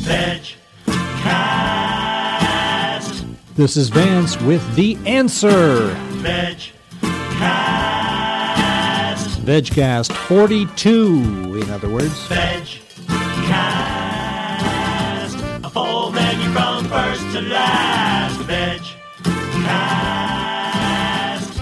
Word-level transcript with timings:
Vegcast. 0.00 0.56
This 3.54 3.76
is 3.76 3.90
Vance 3.90 4.40
with 4.40 4.74
The 4.74 4.96
Answer. 5.04 5.94
Vegcast. 6.22 6.70
Vegcast 9.44 10.12
42, 10.12 11.60
in 11.62 11.70
other 11.70 11.90
words. 11.90 12.28
Vegcast. 12.28 12.80
A 15.64 15.70
full 15.70 16.12
menu 16.12 16.50
from 16.52 16.84
first 16.86 17.32
to 17.32 17.42
last. 17.42 18.40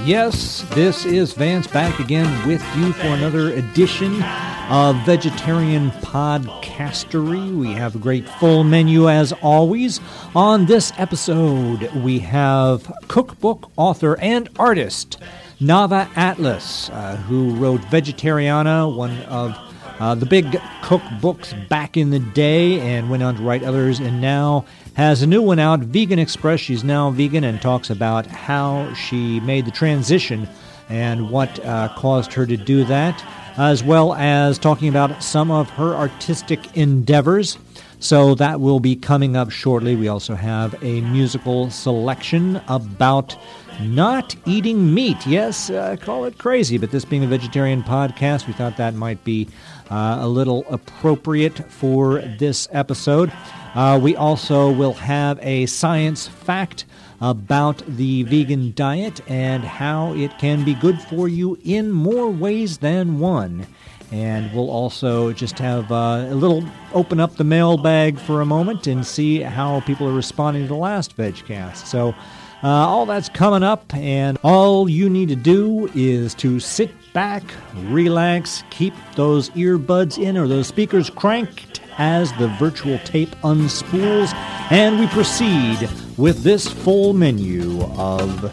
Yes, 0.09 0.65
this 0.71 1.05
is 1.05 1.35
Vance 1.35 1.67
back 1.67 2.01
again 2.01 2.49
with 2.49 2.65
you 2.79 2.95
for 2.95 3.09
another 3.09 3.53
edition 3.53 4.23
of 4.71 4.97
Vegetarian 5.05 5.91
Podcastery. 5.91 7.55
We 7.55 7.73
have 7.73 7.95
a 7.95 7.99
great 7.99 8.27
full 8.27 8.65
menu 8.65 9.11
as 9.11 9.35
always. 9.43 10.01
On 10.35 10.65
this 10.65 10.95
episode, 10.97 11.93
we 11.93 12.21
have 12.21 12.91
cookbook 13.09 13.71
author 13.77 14.19
and 14.21 14.49
artist 14.59 15.19
Nava 15.61 16.09
Atlas, 16.17 16.89
uh, 16.89 17.17
who 17.17 17.55
wrote 17.57 17.83
Vegetariana, 17.83 18.97
one 18.97 19.19
of 19.25 19.55
uh, 20.01 20.15
the 20.15 20.25
big 20.25 20.47
cookbooks 20.81 21.69
back 21.69 21.99
in 21.99 22.09
the 22.09 22.21
day, 22.21 22.81
and 22.81 23.11
went 23.11 23.23
on 23.23 23.37
to 23.37 23.43
write 23.43 23.63
others, 23.63 24.01
and 24.01 24.23
now 24.23 24.65
has 24.99 25.23
a 25.23 25.27
new 25.29 25.41
one 25.41 25.61
out, 25.61 25.79
Vegan 25.79 26.19
Express. 26.19 26.59
She's 26.59 26.83
now 26.83 27.11
vegan 27.11 27.45
and 27.45 27.63
talks 27.63 27.89
about 27.89 28.27
how 28.27 28.93
she 28.95 29.39
made 29.39 29.65
the 29.65 29.71
transition 29.71 30.49
and 30.89 31.31
what 31.31 31.65
uh, 31.65 31.89
caused 31.97 32.33
her 32.33 32.45
to 32.45 32.57
do 32.57 32.83
that, 32.87 33.25
as 33.57 33.85
well 33.85 34.15
as 34.15 34.59
talking 34.59 34.89
about 34.89 35.23
some 35.23 35.53
of 35.53 35.71
her 35.71 35.95
artistic 35.95 36.77
endeavors. 36.77 37.59
So 38.01 38.35
that 38.37 38.61
will 38.61 38.79
be 38.79 38.95
coming 38.95 39.37
up 39.37 39.51
shortly. 39.51 39.97
We 39.97 40.09
also 40.09 40.35
have 40.35 40.81
a 40.85 41.01
musical 41.01 41.69
selection 41.71 42.61
about 42.69 43.37
not 43.81 44.37
eating 44.47 44.95
meat. 44.95 45.27
Yes, 45.27 45.69
uh, 45.71 45.97
call 46.01 46.25
it 46.25 46.39
crazy, 46.39 46.79
but 46.79 46.91
this 46.91 47.05
being 47.05 47.25
a 47.25 47.27
vegetarian 47.27 47.83
podcast, 47.83 48.47
we 48.47 48.53
thought 48.53 48.77
that 48.77 48.95
might 48.95 49.23
be 49.25 49.49
uh, 49.91 50.19
a 50.21 50.29
little 50.29 50.65
appropriate 50.69 51.71
for 51.71 52.21
this 52.39 52.69
episode. 52.73 53.33
Uh, 53.75 53.99
we 54.01 54.17
also 54.17 54.71
will 54.71 54.95
have 54.95 55.39
a 55.43 55.67
science 55.67 56.29
fact 56.29 56.85
about 57.21 57.83
the 57.87 58.23
vegan 58.25 58.73
diet 58.75 59.21
and 59.29 59.65
how 59.65 60.15
it 60.15 60.39
can 60.39 60.65
be 60.65 60.75
good 60.75 61.01
for 61.03 61.29
you 61.29 61.59
in 61.65 61.91
more 61.91 62.31
ways 62.31 62.79
than 62.79 63.19
one. 63.19 63.67
And 64.11 64.53
we'll 64.55 64.71
also 64.71 65.33
just 65.33 65.59
have 65.59 65.93
uh, 65.93 66.27
a 66.29 66.35
little 66.35 66.65
open 66.95 67.21
up 67.21 67.37
the 67.37 67.45
mailbag 67.45 68.19
for 68.19 68.41
a 68.41 68.47
moment 68.47 68.87
and 68.87 69.07
see 69.07 69.41
how 69.41 69.81
people 69.81 70.09
are 70.09 70.15
responding 70.15 70.63
to 70.63 70.69
the 70.69 70.75
last 70.75 71.17
VegCast. 71.17 71.87
So, 71.87 72.15
uh, 72.63 72.67
all 72.69 73.07
that's 73.07 73.29
coming 73.29 73.63
up, 73.63 73.95
and 73.95 74.37
all 74.43 74.89
you 74.89 75.09
need 75.09 75.29
to 75.29 75.37
do 75.37 75.89
is 75.95 76.35
to 76.35 76.59
sit 76.59 76.91
back, 77.13 77.45
relax, 77.85 78.65
keep 78.71 78.95
those 79.15 79.51
earbuds 79.51 80.21
in 80.21 80.37
or 80.37 80.49
those 80.49 80.67
speakers 80.67 81.09
cranked 81.09 81.81
as 81.99 82.33
the 82.35 82.49
virtual 82.59 82.99
tape 83.01 83.31
unspools, 83.45 84.33
and 84.71 84.99
we 84.99 85.07
proceed 85.09 85.89
with 86.17 86.43
this 86.43 86.67
full 86.67 87.13
menu 87.13 87.83
of 87.97 88.53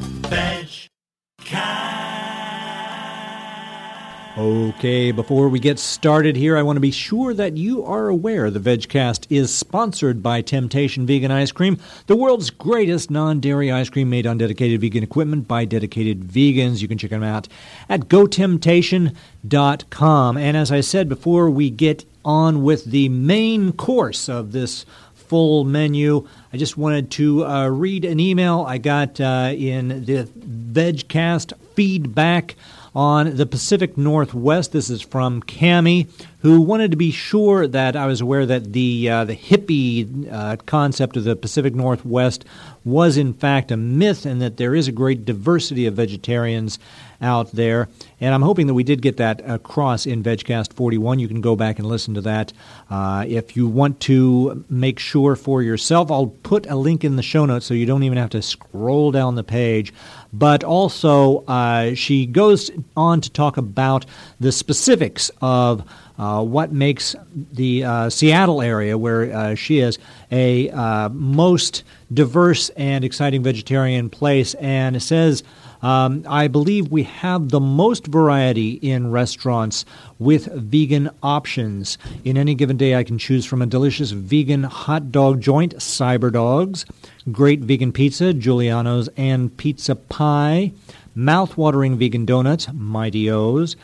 Okay, 4.37 5.13
before 5.13 5.47
we 5.47 5.59
get 5.59 5.79
started 5.79 6.35
here, 6.35 6.57
I 6.57 6.61
want 6.61 6.75
to 6.75 6.81
be 6.81 6.91
sure 6.91 7.33
that 7.33 7.55
you 7.55 7.85
are 7.85 8.09
aware 8.09 8.51
the 8.51 8.59
VegCast 8.59 9.27
is 9.29 9.55
sponsored 9.55 10.21
by 10.21 10.41
Temptation 10.41 11.05
Vegan 11.05 11.31
Ice 11.31 11.53
Cream, 11.53 11.79
the 12.07 12.17
world's 12.17 12.49
greatest 12.49 13.09
non 13.09 13.39
dairy 13.39 13.71
ice 13.71 13.89
cream 13.89 14.09
made 14.09 14.27
on 14.27 14.37
dedicated 14.37 14.81
vegan 14.81 15.03
equipment 15.03 15.47
by 15.47 15.63
dedicated 15.63 16.23
vegans. 16.23 16.81
You 16.81 16.89
can 16.89 16.97
check 16.97 17.11
them 17.11 17.23
out 17.23 17.47
at 17.87 18.09
gotemptation.com. 18.09 20.37
And 20.37 20.57
as 20.57 20.69
I 20.69 20.81
said 20.81 21.07
before, 21.07 21.49
we 21.49 21.69
get 21.69 22.03
on 22.25 22.61
with 22.61 22.83
the 22.83 23.07
main 23.07 23.71
course 23.71 24.27
of 24.27 24.51
this 24.51 24.85
full 25.13 25.63
menu. 25.63 26.27
I 26.51 26.57
just 26.57 26.75
wanted 26.75 27.09
to 27.11 27.45
uh, 27.45 27.69
read 27.69 28.03
an 28.03 28.19
email 28.19 28.65
I 28.67 28.79
got 28.79 29.21
uh, 29.21 29.53
in 29.55 30.03
the 30.03 30.25
VegCast 30.25 31.53
feedback 31.73 32.57
on 32.95 33.35
the 33.35 33.45
Pacific 33.45 33.97
Northwest. 33.97 34.71
This 34.71 34.89
is 34.89 35.01
from 35.01 35.43
Cami, 35.43 36.07
who 36.39 36.61
wanted 36.61 36.91
to 36.91 36.97
be 36.97 37.11
sure 37.11 37.67
that 37.67 37.95
I 37.95 38.07
was 38.07 38.21
aware 38.21 38.45
that 38.45 38.71
the 38.71 39.09
uh, 39.09 39.25
the 39.25 39.35
hippie 39.35 40.31
uh, 40.31 40.55
concept 40.65 41.17
of 41.17 41.25
the 41.25 41.35
Pacific 41.35 41.75
Northwest 41.75 42.45
was 42.85 43.17
in 43.17 43.33
fact 43.33 43.71
a 43.71 43.77
myth, 43.77 44.25
and 44.25 44.41
that 44.41 44.57
there 44.57 44.75
is 44.75 44.87
a 44.87 44.91
great 44.91 45.25
diversity 45.25 45.87
of 45.87 45.95
vegetarians 45.95 46.79
out 47.21 47.51
there. 47.51 47.89
And 48.21 48.33
I'm 48.33 48.41
hoping 48.41 48.67
that 48.67 48.73
we 48.73 48.83
did 48.83 49.01
get 49.01 49.17
that 49.17 49.41
across 49.49 50.05
in 50.05 50.23
VegCast 50.23 50.73
41. 50.73 51.19
You 51.19 51.27
can 51.27 51.41
go 51.41 51.55
back 51.55 51.79
and 51.79 51.87
listen 51.87 52.13
to 52.13 52.21
that. 52.21 52.53
Uh, 52.89 53.25
if 53.27 53.55
you 53.57 53.67
want 53.67 53.99
to 54.01 54.63
make 54.69 54.99
sure 54.99 55.35
for 55.35 55.61
yourself, 55.61 56.11
I'll 56.11 56.27
put 56.27 56.67
a 56.67 56.75
link 56.75 57.03
in 57.03 57.15
the 57.15 57.23
show 57.23 57.45
notes 57.45 57.65
so 57.65 57.73
you 57.73 57.85
don't 57.85 58.03
even 58.03 58.17
have 58.17 58.29
to 58.31 58.41
scroll 58.41 59.11
down 59.11 59.35
the 59.35 59.43
page. 59.43 59.93
But 60.31 60.63
also, 60.63 61.43
uh, 61.45 61.95
she 61.95 62.25
goes 62.25 62.69
on 62.95 63.21
to 63.21 63.29
talk 63.29 63.57
about 63.57 64.05
the 64.39 64.51
specifics 64.51 65.31
of. 65.41 65.83
Uh, 66.17 66.43
what 66.43 66.71
makes 66.71 67.15
the 67.51 67.83
uh, 67.83 68.09
Seattle 68.09 68.61
area, 68.61 68.97
where 68.97 69.35
uh, 69.35 69.55
she 69.55 69.79
is, 69.79 69.99
a 70.31 70.69
uh, 70.69 71.09
most 71.09 71.83
diverse 72.13 72.69
and 72.69 73.03
exciting 73.03 73.43
vegetarian 73.43 74.09
place, 74.09 74.53
and 74.55 74.95
it 74.95 75.01
says 75.01 75.43
um, 75.85 76.23
I 76.27 76.47
believe 76.47 76.87
we 76.87 77.03
have 77.03 77.49
the 77.49 77.59
most 77.59 78.07
variety 78.07 78.71
in 78.71 79.11
restaurants 79.11 79.85
with 80.17 80.45
vegan 80.51 81.11
options. 81.21 81.99
In 82.23 82.37
any 82.37 82.55
given 82.55 82.75
day, 82.75 82.95
I 82.95 83.03
can 83.03 83.19
choose 83.19 83.45
from 83.45 83.61
a 83.61 83.67
delicious 83.67 84.09
vegan 84.09 84.63
hot 84.63 85.11
dog 85.11 85.41
joint, 85.41 85.75
Cyber 85.75 86.31
Dogs, 86.31 86.85
great 87.31 87.59
vegan 87.59 87.91
pizza, 87.91 88.33
Giuliano's 88.33 89.09
and 89.15 89.55
Pizza 89.57 89.95
Pi, 89.95 90.71
mouth-watering 91.13 91.99
vegan 91.99 92.25
donuts, 92.25 92.67
Mighty 92.73 93.29
O's, 93.29 93.75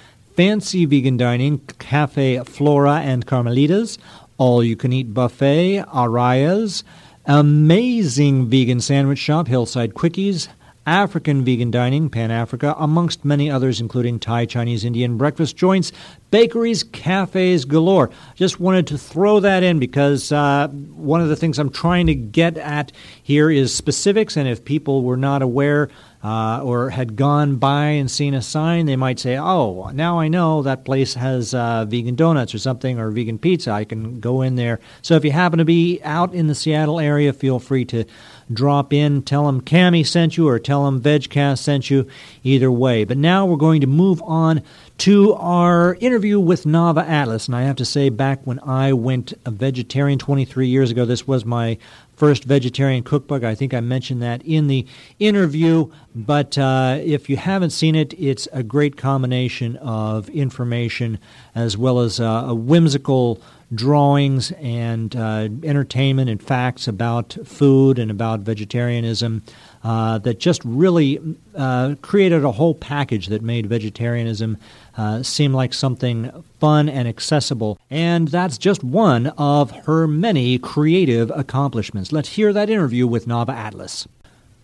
fancy 0.42 0.86
vegan 0.86 1.18
dining, 1.18 1.60
Cafe 1.78 2.44
Flora 2.46 2.96
and 3.02 3.28
Carmelitas, 3.28 4.00
all-you-can-eat 4.40 5.14
buffet, 5.14 5.84
Araya's, 5.94 6.84
amazing 7.28 8.48
vegan 8.48 8.82
sandwich 8.82 9.20
shop, 9.20 9.48
Hillside 9.48 9.94
Quickies, 9.94 10.48
African 10.88 11.46
vegan 11.46 11.70
dining, 11.70 12.10
Pan 12.10 12.32
Africa, 12.32 12.74
amongst 12.80 13.24
many 13.24 13.52
others, 13.52 13.80
including 13.80 14.18
Thai, 14.18 14.48
Chinese, 14.48 14.84
Indian 14.84 15.16
breakfast 15.16 15.58
joints, 15.58 15.92
bakeries, 16.32 16.82
cafes 16.82 17.66
galore. 17.66 18.10
Just 18.34 18.60
wanted 18.60 18.88
to 18.88 18.98
throw 18.98 19.42
that 19.42 19.62
in 19.62 19.78
because 19.78 20.32
uh, 20.32 20.70
one 20.70 21.22
of 21.22 21.30
the 21.30 21.36
things 21.36 21.60
I'm 21.60 21.70
trying 21.70 22.08
to 22.08 22.16
get 22.16 22.58
at 22.58 22.92
here 23.22 23.52
is 23.52 23.76
specifics, 23.76 24.36
and 24.36 24.48
if 24.48 24.66
people 24.66 25.04
were 25.04 25.18
not 25.18 25.44
aware 25.44 25.90
uh, 26.24 26.62
or 26.64 26.92
had 26.92 27.16
gone 27.16 27.56
by 27.56 27.86
and 27.86 28.10
seen 28.10 28.34
a 28.34 28.42
sign, 28.42 28.86
they 28.86 28.96
might 28.96 29.20
say, 29.20 29.38
"Oh, 29.38 29.90
now 29.94 30.20
I 30.20 30.28
know 30.28 30.62
that 30.62 30.86
place 30.86 31.16
has 31.16 31.54
uh, 31.54 31.86
vegan 31.86 32.16
donuts 32.16 32.54
or 32.54 32.60
something 32.60 33.00
or 33.00 33.10
vegan 33.12 33.40
pizza. 33.40 33.72
I 33.72 33.86
can 33.86 34.20
go 34.20 34.42
in 34.42 34.56
there." 34.56 34.80
So 35.02 35.16
if 35.16 35.26
you 35.26 35.32
happen 35.32 35.60
to 35.60 35.66
be 35.66 36.00
out 36.04 36.34
in 36.34 36.48
the 36.48 36.56
Seattle 36.56 37.00
area, 37.00 37.34
feel 37.34 37.60
free 37.60 37.86
to 37.86 38.06
drop 38.54 38.94
in, 38.94 39.24
tell 39.24 39.46
them 39.46 39.62
Cami 39.62 40.06
sent 40.06 40.38
you, 40.38 40.48
or 40.48 40.60
tell 40.60 40.86
them 40.86 41.02
VegCast 41.02 41.60
sent 41.60 41.90
you. 41.90 42.08
Either 42.44 42.72
way, 42.72 43.04
but 43.04 43.18
now 43.18 43.46
we're 43.46 43.56
going 43.56 43.82
to 43.82 43.88
move 43.88 44.22
on 44.24 44.62
to 45.02 45.34
our 45.34 45.96
interview 45.96 46.40
with 46.40 46.66
Nava 46.66 47.08
Atlas. 47.08 47.48
And 47.48 47.56
I 47.56 47.64
have 47.64 47.78
to 47.78 47.86
say, 47.86 48.10
back 48.10 48.46
when 48.46 48.60
I 48.60 48.94
went 48.94 49.34
vegetarian 49.48 50.20
23 50.20 50.68
years 50.68 50.92
ago, 50.92 51.06
this 51.06 51.28
was 51.28 51.44
my 51.44 51.80
first 52.22 52.44
vegetarian 52.44 53.02
cookbook. 53.02 53.44
I 53.44 53.56
think 53.56 53.74
I 53.74 53.80
mentioned 53.80 54.22
that 54.22 54.44
in 54.44 54.68
the 54.68 54.86
interview. 55.18 55.92
But 56.14 56.56
uh, 56.56 57.00
if 57.02 57.32
you 57.32 57.36
haven't 57.36 57.72
seen 57.72 57.96
it, 57.96 58.14
it's 58.14 58.48
a 58.54 58.62
great 58.62 58.96
combination 58.96 59.76
of 59.78 60.30
information 60.30 61.18
as 61.56 61.80
well 61.80 61.98
as 61.98 62.20
uh, 62.20 62.54
whimsical 62.54 63.42
drawings 63.74 64.52
and 64.60 65.16
uh, 65.16 65.50
entertainment 65.64 66.30
and 66.30 66.44
facts 66.44 66.88
about 66.88 67.36
food 67.44 67.98
and 67.98 68.12
about 68.12 68.42
vegetarianism 68.42 69.42
uh, 69.84 70.18
that 70.20 70.40
just 70.40 70.64
really 70.64 71.20
uh, 71.56 71.96
created 72.02 72.44
a 72.44 72.52
whole 72.52 72.76
package 72.76 73.28
that 73.28 73.42
made 73.42 73.66
vegetarianism 73.68 74.58
uh, 74.98 75.24
seem 75.24 75.54
like 75.54 75.74
something 75.74 76.44
fun 76.60 76.88
and 76.90 77.08
accessible. 77.08 77.80
And 77.90 78.28
that's 78.28 78.58
just 78.58 78.84
one 78.84 79.28
of 79.38 79.72
her 79.72 80.08
many 80.08 80.60
creative 80.60 81.32
accomplishments. 81.36 82.12
Let's 82.12 82.30
hear 82.30 82.54
that 82.54 82.70
interview 82.70 83.08
with 83.08 83.26
Nava 83.26 83.54
Atlas. 83.54 84.08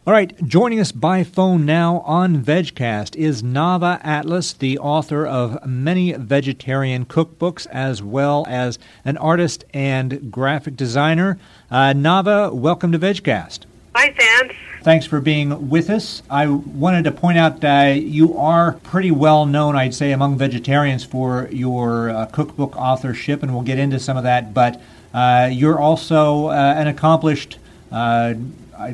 All 0.06 0.14
right, 0.14 0.42
joining 0.48 0.80
us 0.80 0.94
by 0.94 1.26
phone 1.26 1.66
now 1.66 2.00
on 2.06 2.42
VegCast 2.42 3.18
is 3.18 3.44
Nava 3.44 4.00
Atlas, 4.06 4.54
the 4.54 4.80
author 4.80 5.26
of 5.26 5.66
many 5.66 6.14
vegetarian 6.14 7.06
cookbooks, 7.06 7.68
as 7.68 8.02
well 8.02 8.46
as 8.48 8.80
an 9.04 9.18
artist 9.18 9.66
and 9.74 10.32
graphic 10.32 10.78
designer. 10.78 11.38
Uh, 11.70 11.92
Nava, 11.94 12.54
welcome 12.54 12.94
to 12.94 13.00
VegCast. 13.00 13.66
Hi, 14.00 14.12
Vance. 14.12 14.54
Thanks 14.84 15.08
for 15.08 15.20
being 15.20 15.70
with 15.70 15.90
us. 15.90 16.22
I 16.30 16.46
wanted 16.46 17.06
to 17.06 17.12
point 17.12 17.40
out 17.40 17.62
that 17.62 18.04
you 18.04 18.38
are 18.38 18.74
pretty 18.84 19.10
well 19.10 19.48
known, 19.48 19.76
I'd 19.76 19.96
say, 19.96 20.12
among 20.12 20.38
vegetarians 20.38 21.04
for 21.04 21.50
your 21.52 22.12
uh, 22.12 22.28
cookbook 22.28 22.78
authorship, 22.78 23.42
and 23.42 23.52
we'll 23.52 23.64
get 23.64 23.80
into 23.80 24.00
some 24.00 24.16
of 24.16 24.22
that. 24.22 24.54
But 24.54 24.80
uh, 25.16 25.50
you're 25.52 25.80
also 25.80 26.50
uh, 26.50 26.76
an 26.78 26.86
accomplished 26.86 27.58
uh, 27.92 28.36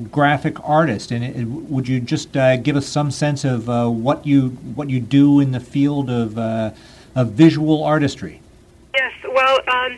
graphic 0.09 0.57
artist, 0.63 1.11
and 1.11 1.21
it, 1.21 1.43
would 1.47 1.85
you 1.85 1.99
just 1.99 2.37
uh, 2.37 2.55
give 2.55 2.77
us 2.77 2.87
some 2.87 3.11
sense 3.11 3.43
of 3.43 3.69
uh, 3.69 3.89
what 3.89 4.25
you 4.25 4.51
what 4.75 4.89
you 4.89 5.01
do 5.01 5.41
in 5.41 5.51
the 5.51 5.59
field 5.59 6.09
of 6.09 6.37
uh, 6.37 6.71
of 7.13 7.31
visual 7.31 7.83
artistry? 7.83 8.39
Yes, 8.95 9.11
well, 9.29 9.59
um, 9.67 9.97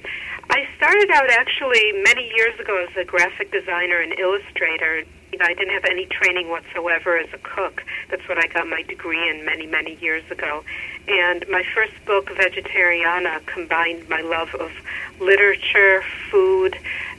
I 0.50 0.68
started 0.78 1.10
out 1.12 1.30
actually 1.30 1.92
many 2.04 2.32
years 2.36 2.60
ago 2.60 2.86
as 2.88 2.96
a 2.98 3.04
graphic 3.04 3.52
designer 3.52 4.00
and 4.00 4.18
illustrator. 4.20 5.04
I 5.42 5.54
didn't 5.54 5.74
have 5.74 5.86
any 5.86 6.06
training 6.06 6.50
whatsoever 6.50 7.18
as 7.18 7.28
a 7.34 7.38
cook. 7.40 7.84
That's 8.10 8.26
what 8.30 8.38
I 8.38 8.48
got 8.48 8.68
my 8.68 8.84
degree 8.84 9.30
in 9.30 9.44
many, 9.44 9.66
many 9.66 9.96
years 9.96 10.24
ago. 10.32 10.64
And 11.08 11.46
my 11.50 11.64
first 11.74 11.94
book, 12.06 12.30
Vegetariana, 12.30 13.46
combined 13.46 14.08
my 14.08 14.22
love 14.22 14.56
of 14.56 14.72
literature, 15.20 16.04
food, 16.32 16.78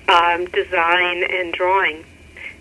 um, 0.08 0.46
design, 0.46 1.24
and 1.24 1.52
drawing 1.52 2.04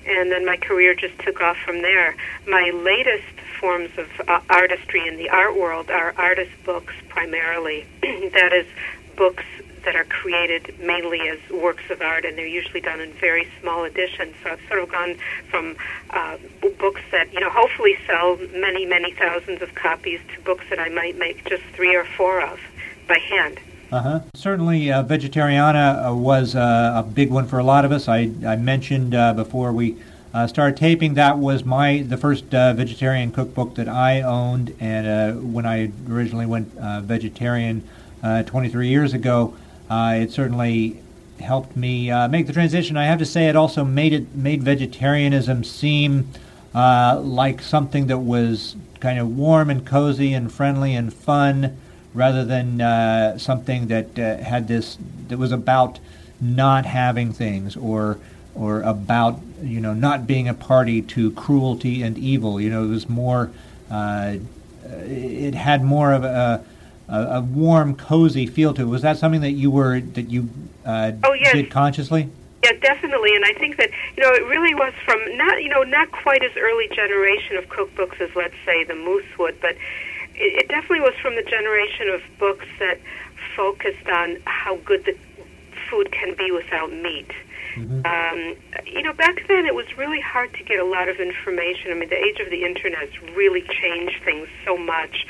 and 0.07 0.31
then 0.31 0.45
my 0.45 0.57
career 0.57 0.93
just 0.93 1.17
took 1.19 1.41
off 1.41 1.57
from 1.57 1.81
there. 1.81 2.15
My 2.47 2.69
latest 2.69 3.39
forms 3.59 3.89
of 3.97 4.07
uh, 4.27 4.39
artistry 4.49 5.07
in 5.07 5.17
the 5.17 5.29
art 5.29 5.57
world 5.57 5.89
are 5.89 6.13
artist 6.17 6.51
books 6.63 6.93
primarily. 7.09 7.85
that 8.01 8.53
is, 8.53 8.67
books 9.15 9.43
that 9.85 9.95
are 9.95 10.03
created 10.05 10.77
mainly 10.79 11.29
as 11.29 11.39
works 11.49 11.83
of 11.89 12.01
art, 12.01 12.25
and 12.25 12.37
they're 12.37 12.45
usually 12.45 12.81
done 12.81 12.99
in 12.99 13.13
very 13.13 13.47
small 13.61 13.85
editions. 13.85 14.35
So 14.43 14.51
I've 14.51 14.61
sort 14.67 14.81
of 14.81 14.91
gone 14.91 15.15
from 15.49 15.77
uh, 16.09 16.37
books 16.77 17.01
that 17.11 17.31
you 17.33 17.39
know 17.39 17.49
hopefully 17.49 17.97
sell 18.05 18.37
many, 18.53 18.85
many 18.85 19.11
thousands 19.13 19.61
of 19.61 19.73
copies 19.75 20.19
to 20.35 20.41
books 20.41 20.65
that 20.69 20.79
I 20.79 20.89
might 20.89 21.17
make 21.17 21.45
just 21.45 21.63
three 21.73 21.95
or 21.95 22.05
four 22.05 22.41
of 22.41 22.59
by 23.07 23.19
hand. 23.19 23.59
Uh-huh. 23.91 24.19
Certainly, 24.33 24.91
uh, 24.91 25.03
Vegetariana 25.03 26.09
uh, 26.09 26.15
was 26.15 26.55
uh, 26.55 26.93
a 26.95 27.03
big 27.03 27.29
one 27.29 27.47
for 27.47 27.59
a 27.59 27.63
lot 27.63 27.85
of 27.85 27.91
us. 27.91 28.07
I, 28.07 28.31
I 28.45 28.55
mentioned 28.55 29.13
uh, 29.13 29.33
before 29.33 29.71
we 29.71 29.95
uh, 30.33 30.47
started 30.47 30.75
taping 30.75 31.13
that 31.13 31.37
was 31.37 31.63
my 31.63 32.01
the 32.01 32.17
first 32.17 32.45
vegetarian 32.45 33.31
cookbook 33.31 33.75
that 33.75 33.87
I 33.87 34.21
owned, 34.21 34.75
and 34.79 35.53
when 35.53 35.65
I 35.65 35.91
originally 36.09 36.45
went 36.45 36.73
vegetarian 37.05 37.87
23 38.21 38.87
years 38.89 39.13
ago, 39.13 39.55
it 39.89 40.31
certainly 40.31 41.01
helped 41.39 41.75
me 41.75 42.09
make 42.27 42.47
the 42.47 42.53
transition. 42.53 42.97
I 42.97 43.05
have 43.05 43.19
to 43.19 43.25
say, 43.25 43.47
it 43.47 43.55
also 43.55 43.83
made 43.83 44.13
it 44.13 44.35
made 44.35 44.63
vegetarianism 44.63 45.63
seem 45.63 46.29
like 46.73 47.61
something 47.61 48.07
that 48.07 48.19
was 48.19 48.75
kind 48.99 49.19
of 49.19 49.35
warm 49.35 49.69
and 49.69 49.85
cozy 49.85 50.33
and 50.33 50.51
friendly 50.51 50.95
and 50.95 51.13
fun 51.13 51.77
rather 52.15 52.45
than 52.45 52.81
uh, 52.81 53.37
something 53.37 53.87
that 53.87 54.17
uh, 54.17 54.37
had 54.37 54.67
this 54.67 54.97
that 55.27 55.37
was 55.37 55.51
about 55.51 55.99
not 56.41 56.85
having 56.85 57.31
things 57.31 57.75
or 57.75 58.17
or 58.55 58.81
about 58.81 59.39
you 59.61 59.79
know 59.81 59.93
not 59.93 60.25
being 60.25 60.47
a 60.47 60.53
party 60.53 61.01
to 61.01 61.31
cruelty 61.31 62.01
and 62.01 62.17
evil. 62.17 62.59
You 62.59 62.69
know, 62.69 62.83
it 62.85 62.89
was 62.89 63.07
more. 63.09 63.51
Uh, 63.91 64.37
it 64.87 65.55
had 65.55 65.83
more 65.83 66.13
of 66.13 66.23
a, 66.23 66.63
a, 67.07 67.37
a, 67.37 67.41
warm, 67.41 67.95
cozy 67.95 68.47
feel 68.47 68.73
to 68.73 68.81
it. 68.83 68.85
Was 68.85 69.01
that 69.01 69.17
something 69.17 69.41
that 69.41 69.51
you 69.51 69.71
were 69.71 69.99
that 69.99 70.29
you 70.29 70.49
uh, 70.85 71.11
oh, 71.23 71.33
yes. 71.33 71.53
did 71.53 71.71
consciously? 71.71 72.29
Yeah, 72.63 72.71
definitely, 72.81 73.35
and 73.35 73.45
I 73.45 73.53
think 73.53 73.77
that 73.77 73.91
you 74.17 74.23
know 74.23 74.31
it 74.31 74.45
really 74.47 74.73
was 74.73 74.93
from 75.03 75.19
not 75.37 75.61
you 75.61 75.69
know 75.69 75.83
not 75.83 76.11
quite 76.11 76.43
as 76.43 76.51
early 76.57 76.87
generation 76.95 77.57
of 77.57 77.65
cookbooks 77.65 78.19
as 78.19 78.35
let's 78.35 78.55
say 78.65 78.83
the 78.83 78.93
Moosewood, 78.93 79.55
but 79.61 79.75
it, 80.35 80.63
it 80.63 80.67
definitely 80.67 81.01
was 81.01 81.13
from 81.21 81.35
the 81.35 81.43
generation 81.43 82.09
of 82.09 82.21
books 82.39 82.65
that 82.79 82.99
focused 83.55 84.07
on 84.07 84.37
how 84.45 84.77
good 84.77 85.05
the 85.05 85.15
food 85.89 86.11
can 86.11 86.35
be 86.35 86.51
without 86.51 86.91
meat. 86.91 87.31
Mm-hmm. 87.75 88.05
Um, 88.05 88.55
you 88.85 89.01
know, 89.01 89.13
back 89.13 89.47
then 89.47 89.65
it 89.65 89.75
was 89.75 89.85
really 89.97 90.21
hard 90.21 90.53
to 90.53 90.63
get 90.63 90.79
a 90.79 90.85
lot 90.85 91.09
of 91.09 91.19
information. 91.19 91.91
I 91.91 91.95
mean, 91.95 92.09
the 92.09 92.17
age 92.17 92.39
of 92.39 92.49
the 92.49 92.63
internet 92.63 92.99
has 93.09 93.35
really 93.35 93.61
changed 93.61 94.23
things 94.23 94.47
so 94.65 94.77
much. 94.77 95.25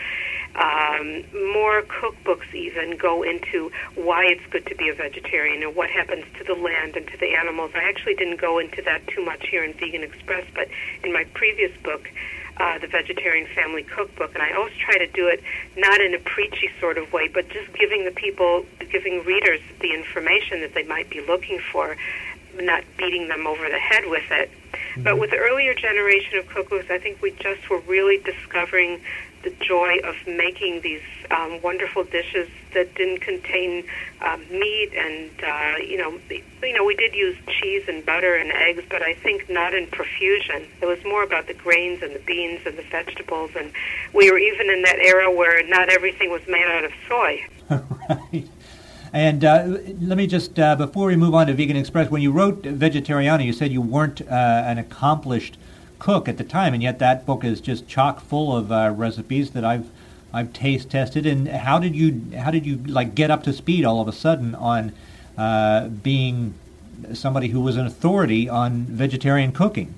Um, 0.56 1.26
more 1.54 1.82
cookbooks 1.82 2.54
even 2.54 2.98
go 2.98 3.24
into 3.24 3.72
why 3.96 4.26
it's 4.26 4.46
good 4.52 4.66
to 4.68 4.76
be 4.76 4.88
a 4.88 4.94
vegetarian 4.94 5.64
and 5.64 5.76
what 5.76 5.90
happens 5.90 6.24
to 6.38 6.46
the 6.46 6.54
land 6.54 6.96
and 6.96 7.06
to 7.08 7.18
the 7.18 7.36
animals. 7.36 7.72
I 7.76 7.84
actually 7.84 8.16
didn't 8.16 8.40
go 8.40 8.60
into 8.60 8.82
that 8.84 9.06
too 9.08 9.24
much 9.24 9.48
here 9.48 9.66
in 9.66 9.74
Vegan 9.74 10.04
Express, 10.04 10.46
but 10.56 10.70
in 11.04 11.12
my 11.12 11.26
previous 11.34 11.76
book, 11.84 12.10
uh, 12.58 12.80
the 12.80 12.88
Vegetarian 12.88 13.48
Family 13.54 13.84
Cookbook, 13.84 14.34
and 14.34 14.42
I 14.42 14.54
always 14.54 14.76
try 14.76 14.98
to 14.98 15.08
do 15.08 15.28
it 15.28 15.44
not 15.76 16.00
in 16.00 16.14
a 16.14 16.20
preachy 16.20 16.70
sort 16.80 16.98
of 16.98 17.12
way, 17.12 17.28
but 17.28 17.50
just 17.50 17.74
giving 17.74 18.06
the 18.06 18.12
people, 18.12 18.66
giving 18.92 19.26
readers 19.26 19.60
the 19.82 19.94
information 19.94 20.62
that 20.62 20.74
they 20.74 20.84
might 20.84 21.10
be 21.10 21.20
looking 21.20 21.60
for, 21.60 21.98
not 22.62 22.84
beating 22.98 23.28
them 23.28 23.46
over 23.46 23.68
the 23.70 23.80
head 23.80 24.06
with 24.08 24.32
it. 24.32 24.50
Mm-hmm. 24.72 25.04
But 25.04 25.20
with 25.20 25.32
the 25.32 25.38
earlier 25.38 25.74
generation 25.74 26.38
of 26.38 26.46
cookbooks, 26.48 26.90
I 26.90 26.98
think 26.98 27.22
we 27.22 27.32
just 27.32 27.70
were 27.70 27.80
really 27.80 28.18
discovering 28.20 29.02
the 29.46 29.52
joy 29.64 30.00
of 30.04 30.16
making 30.28 30.82
these 30.82 31.04
um, 31.32 31.62
wonderful 31.62 32.04
dishes 32.04 32.50
that 32.74 32.94
didn't 32.96 33.22
contain 33.22 33.86
um, 34.22 34.42
meat 34.50 34.92
and 34.98 35.30
uh, 35.44 35.78
you 35.78 35.98
know 35.98 36.20
you 36.64 36.74
know 36.74 36.84
we 36.84 36.96
did 36.96 37.14
use 37.14 37.38
cheese 37.48 37.84
and 37.88 38.06
butter 38.06 38.36
and 38.36 38.52
eggs, 38.52 38.84
but 38.90 39.02
I 39.04 39.14
think 39.14 39.50
not 39.50 39.74
in 39.74 39.88
profusion. 39.88 40.66
It 40.82 40.88
was 40.88 41.02
more 41.06 41.24
about 41.24 41.48
the 41.48 41.54
grains 41.54 42.02
and 42.02 42.14
the 42.14 42.20
beans 42.20 42.62
and 42.66 42.76
the 42.76 42.84
vegetables, 42.84 43.52
and 43.56 43.72
we 44.14 44.30
were 44.32 44.40
even 44.40 44.70
in 44.70 44.82
that 44.82 44.98
era 44.98 45.32
where 45.32 45.66
not 45.68 45.90
everything 45.90 46.32
was 46.32 46.42
made 46.48 46.66
out 46.66 46.84
of 46.84 46.92
soy. 47.08 47.46
right. 48.10 48.50
And 49.14 49.46
uh, 49.46 49.78
let 50.02 50.18
me 50.18 50.28
just, 50.28 50.60
uh, 50.60 50.76
before 50.76 51.08
we 51.08 51.16
move 51.16 51.34
on 51.34 51.48
to 51.48 51.54
Vegan 51.54 51.78
Express, 51.78 52.12
when 52.12 52.22
you 52.22 52.34
wrote 52.34 52.64
Vegetariana, 52.64 53.46
you 53.46 53.54
said 53.54 53.72
you 53.72 53.82
weren't 53.82 54.22
uh, 54.22 54.26
an 54.66 54.78
accomplished 54.78 55.58
cook 56.06 56.30
at 56.30 56.38
the 56.38 56.44
time, 56.44 56.76
and 56.76 56.84
yet 56.84 57.00
that 57.00 57.26
book 57.26 57.44
is 57.44 57.60
just 57.60 57.88
chock 57.88 58.22
full 58.22 58.56
of 58.56 58.72
uh, 58.72 58.94
recipes 58.96 59.50
that 59.52 59.66
I've 59.66 59.90
I've 60.32 60.54
taste 60.54 60.92
tested. 60.92 61.26
And 61.26 61.48
how 61.48 61.80
did 61.80 61.96
you 61.96 62.22
how 62.38 62.52
did 62.52 62.64
you 62.64 62.78
like 62.86 63.16
get 63.16 63.32
up 63.32 63.42
to 63.44 63.52
speed 63.52 63.86
all 63.86 64.00
of 64.02 64.08
a 64.08 64.12
sudden 64.12 64.54
on 64.54 64.94
uh, 65.36 65.88
being 65.88 66.54
somebody 67.14 67.48
who 67.48 67.60
was 67.60 67.76
an 67.76 67.88
authority 67.88 68.48
on 68.48 68.84
vegetarian 68.84 69.52
cooking? 69.52 69.96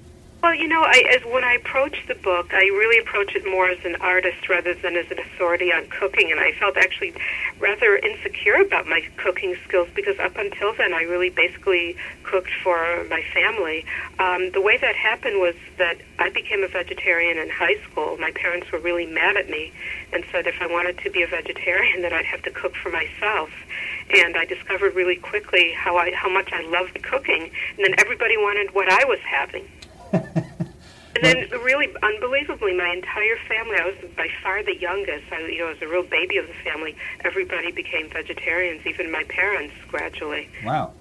Well, 0.47 0.55
you 0.55 0.69
know, 0.69 0.81
I, 0.81 1.03
as 1.11 1.25
when 1.25 1.43
I 1.43 1.55
approach 1.55 1.97
the 2.07 2.15
book, 2.15 2.53
I 2.53 2.63
really 2.71 2.99
approach 2.99 3.35
it 3.35 3.45
more 3.45 3.67
as 3.67 3.83
an 3.83 3.97
artist 3.99 4.47
rather 4.47 4.73
than 4.73 4.95
as 4.95 5.11
an 5.11 5.19
authority 5.19 5.73
on 5.73 5.89
cooking, 5.89 6.31
and 6.31 6.39
I 6.39 6.53
felt 6.53 6.77
actually 6.77 7.13
rather 7.59 7.97
insecure 7.97 8.55
about 8.55 8.87
my 8.87 9.01
cooking 9.17 9.57
skills 9.67 9.89
because 9.93 10.17
up 10.19 10.37
until 10.37 10.73
then, 10.73 10.93
I 10.93 11.01
really 11.01 11.29
basically 11.29 11.97
cooked 12.23 12.51
for 12.63 13.05
my 13.09 13.21
family. 13.33 13.83
Um, 14.19 14.51
the 14.51 14.61
way 14.61 14.77
that 14.77 14.95
happened 14.95 15.41
was 15.41 15.55
that 15.79 15.97
I 16.17 16.29
became 16.29 16.63
a 16.63 16.69
vegetarian 16.69 17.37
in 17.37 17.49
high 17.49 17.75
school. 17.91 18.15
My 18.15 18.31
parents 18.31 18.71
were 18.71 18.79
really 18.79 19.05
mad 19.05 19.35
at 19.35 19.49
me 19.49 19.73
and 20.13 20.23
said 20.31 20.47
if 20.47 20.61
I 20.61 20.67
wanted 20.67 20.97
to 20.99 21.09
be 21.09 21.23
a 21.23 21.27
vegetarian, 21.27 22.01
that 22.03 22.13
I'd 22.13 22.23
have 22.23 22.43
to 22.43 22.51
cook 22.51 22.73
for 22.81 22.89
myself 22.89 23.49
and 24.11 24.37
I 24.37 24.45
discovered 24.45 24.95
really 24.95 25.17
quickly 25.17 25.73
how 25.73 25.97
I 25.97 26.13
how 26.13 26.29
much 26.29 26.53
I 26.53 26.61
loved 26.61 27.03
cooking, 27.03 27.51
and 27.75 27.79
then 27.85 27.95
everybody 27.97 28.37
wanted 28.37 28.73
what 28.73 28.89
I 28.89 29.03
was 29.03 29.19
having. 29.19 29.67
And 30.13 31.21
then, 31.21 31.49
really, 31.63 31.87
unbelievably, 32.01 32.73
my 32.77 32.89
entire 32.89 33.37
family, 33.47 33.77
I 33.77 33.85
was 33.85 34.11
by 34.15 34.27
far 34.43 34.63
the 34.63 34.75
youngest. 34.75 35.25
I, 35.31 35.39
you 35.47 35.59
know, 35.59 35.67
I 35.67 35.69
was 35.71 35.81
a 35.81 35.87
real 35.87 36.03
baby 36.03 36.37
of 36.37 36.47
the 36.47 36.53
family. 36.63 36.95
Everybody 37.23 37.71
became 37.71 38.09
vegetarians, 38.09 38.85
even 38.85 39.11
my 39.11 39.23
parents, 39.25 39.73
gradually. 39.89 40.49
Wow. 40.63 40.93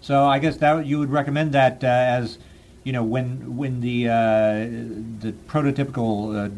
So 0.00 0.24
I 0.24 0.38
guess 0.38 0.56
that 0.58 0.86
you 0.86 0.98
would 0.98 1.10
recommend 1.10 1.52
that 1.52 1.82
uh, 1.82 1.86
as, 1.86 2.38
you 2.84 2.92
know, 2.92 3.02
when 3.02 3.56
when 3.56 3.80
the 3.80 4.08
uh, 4.08 4.12
the 5.20 5.34
prototypical 5.48 6.46
uh, 6.46 6.50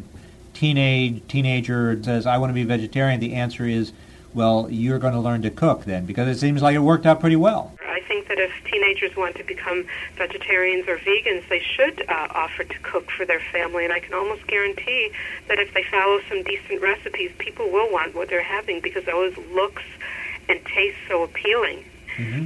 teenage 0.53 1.23
teenager 1.27 2.01
says, 2.03 2.27
"I 2.27 2.37
want 2.37 2.51
to 2.51 2.53
be 2.53 2.63
vegetarian," 2.63 3.19
the 3.19 3.33
answer 3.33 3.65
is, 3.65 3.91
well, 4.33 4.67
you're 4.69 4.99
going 4.99 5.13
to 5.13 5.19
learn 5.19 5.41
to 5.41 5.49
cook 5.49 5.85
then, 5.85 6.05
because 6.05 6.27
it 6.27 6.39
seems 6.39 6.61
like 6.61 6.75
it 6.75 6.79
worked 6.79 7.05
out 7.05 7.19
pretty 7.19 7.35
well 7.35 7.73
I 7.99 8.01
think 8.01 8.27
that 8.27 8.39
if 8.39 8.51
teenagers 8.65 9.15
want 9.17 9.35
to 9.35 9.43
become 9.43 9.85
vegetarians 10.15 10.87
or 10.87 10.97
vegans, 10.97 11.47
they 11.49 11.59
should 11.59 12.07
uh, 12.09 12.27
offer 12.31 12.63
to 12.63 12.79
cook 12.79 13.11
for 13.11 13.25
their 13.25 13.41
family. 13.51 13.83
And 13.83 13.93
I 13.93 13.99
can 13.99 14.13
almost 14.13 14.47
guarantee 14.47 15.11
that 15.47 15.59
if 15.59 15.73
they 15.73 15.83
follow 15.83 16.19
some 16.29 16.43
decent 16.43 16.81
recipes, 16.81 17.31
people 17.37 17.69
will 17.69 17.91
want 17.91 18.15
what 18.15 18.29
they're 18.29 18.41
having 18.41 18.79
because 18.79 19.03
it 19.03 19.13
always 19.13 19.37
looks 19.53 19.83
and 20.47 20.63
tastes 20.65 20.99
so 21.07 21.23
appealing. 21.23 21.83
Mm-hmm. 22.17 22.45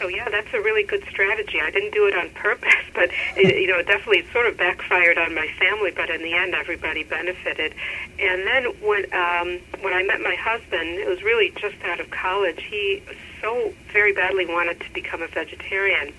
So 0.00 0.08
yeah, 0.08 0.30
that's 0.30 0.48
a 0.54 0.60
really 0.62 0.82
good 0.82 1.04
strategy. 1.10 1.60
I 1.60 1.70
didn't 1.70 1.92
do 1.92 2.06
it 2.06 2.16
on 2.16 2.30
purpose, 2.30 2.72
but 2.94 3.10
it, 3.36 3.60
you 3.60 3.66
know, 3.66 3.82
definitely 3.82 4.20
it 4.20 4.32
sort 4.32 4.46
of 4.46 4.56
backfired 4.56 5.18
on 5.18 5.34
my 5.34 5.46
family. 5.58 5.90
But 5.90 6.08
in 6.08 6.22
the 6.22 6.32
end, 6.32 6.54
everybody 6.54 7.04
benefited. 7.04 7.74
And 8.18 8.46
then 8.46 8.64
when 8.80 9.04
um, 9.12 9.60
when 9.82 9.92
I 9.92 10.02
met 10.02 10.22
my 10.22 10.36
husband, 10.36 10.98
it 10.98 11.06
was 11.06 11.22
really 11.22 11.50
just 11.60 11.76
out 11.84 12.00
of 12.00 12.10
college. 12.10 12.62
He 12.62 13.02
so 13.42 13.74
very 13.92 14.14
badly 14.14 14.46
wanted 14.46 14.80
to 14.80 14.92
become 14.94 15.20
a 15.20 15.28
vegetarian, 15.28 16.14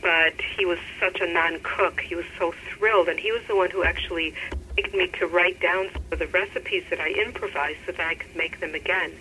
but 0.00 0.34
he 0.56 0.64
was 0.64 0.78
such 1.00 1.20
a 1.20 1.26
non-cook. 1.26 2.00
He 2.00 2.14
was 2.14 2.26
so 2.38 2.54
thrilled, 2.70 3.08
and 3.08 3.18
he 3.18 3.32
was 3.32 3.42
the 3.48 3.56
one 3.56 3.70
who 3.70 3.82
actually 3.82 4.34
begged 4.76 4.94
me 4.94 5.08
to 5.18 5.26
write 5.26 5.60
down 5.60 5.88
some 5.92 6.02
of 6.12 6.18
the 6.20 6.28
recipes 6.28 6.84
that 6.90 7.00
I 7.00 7.08
improvised 7.10 7.78
so 7.86 7.92
that 7.92 8.06
I 8.06 8.14
could 8.14 8.36
make 8.36 8.60
them 8.60 8.74
again 8.74 9.12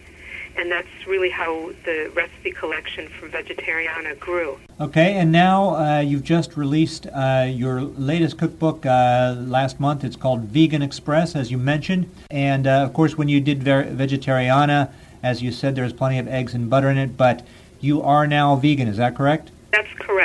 and 0.57 0.71
that's 0.71 0.87
really 1.07 1.29
how 1.29 1.71
the 1.85 2.11
recipe 2.15 2.51
collection 2.51 3.07
from 3.07 3.31
Vegetariana 3.31 4.17
grew. 4.19 4.59
Okay, 4.79 5.13
and 5.15 5.31
now 5.31 5.75
uh, 5.75 5.99
you've 5.99 6.23
just 6.23 6.55
released 6.57 7.07
uh, 7.07 7.45
your 7.49 7.81
latest 7.81 8.37
cookbook 8.37 8.85
uh, 8.85 9.35
last 9.39 9.79
month. 9.79 10.03
It's 10.03 10.15
called 10.15 10.41
Vegan 10.41 10.81
Express, 10.81 11.35
as 11.35 11.51
you 11.51 11.57
mentioned. 11.57 12.09
And 12.29 12.67
uh, 12.67 12.83
of 12.83 12.93
course, 12.93 13.17
when 13.17 13.29
you 13.29 13.39
did 13.39 13.63
Ver- 13.63 13.85
Vegetariana, 13.85 14.91
as 15.21 15.41
you 15.41 15.51
said, 15.51 15.75
there's 15.75 15.93
plenty 15.93 16.19
of 16.19 16.27
eggs 16.27 16.53
and 16.53 16.69
butter 16.69 16.89
in 16.89 16.97
it, 16.97 17.17
but 17.17 17.45
you 17.79 18.01
are 18.01 18.27
now 18.27 18.55
vegan, 18.55 18.87
is 18.87 18.97
that 18.97 19.15
correct? 19.15 19.51
That's 19.71 19.91
correct 19.99 20.22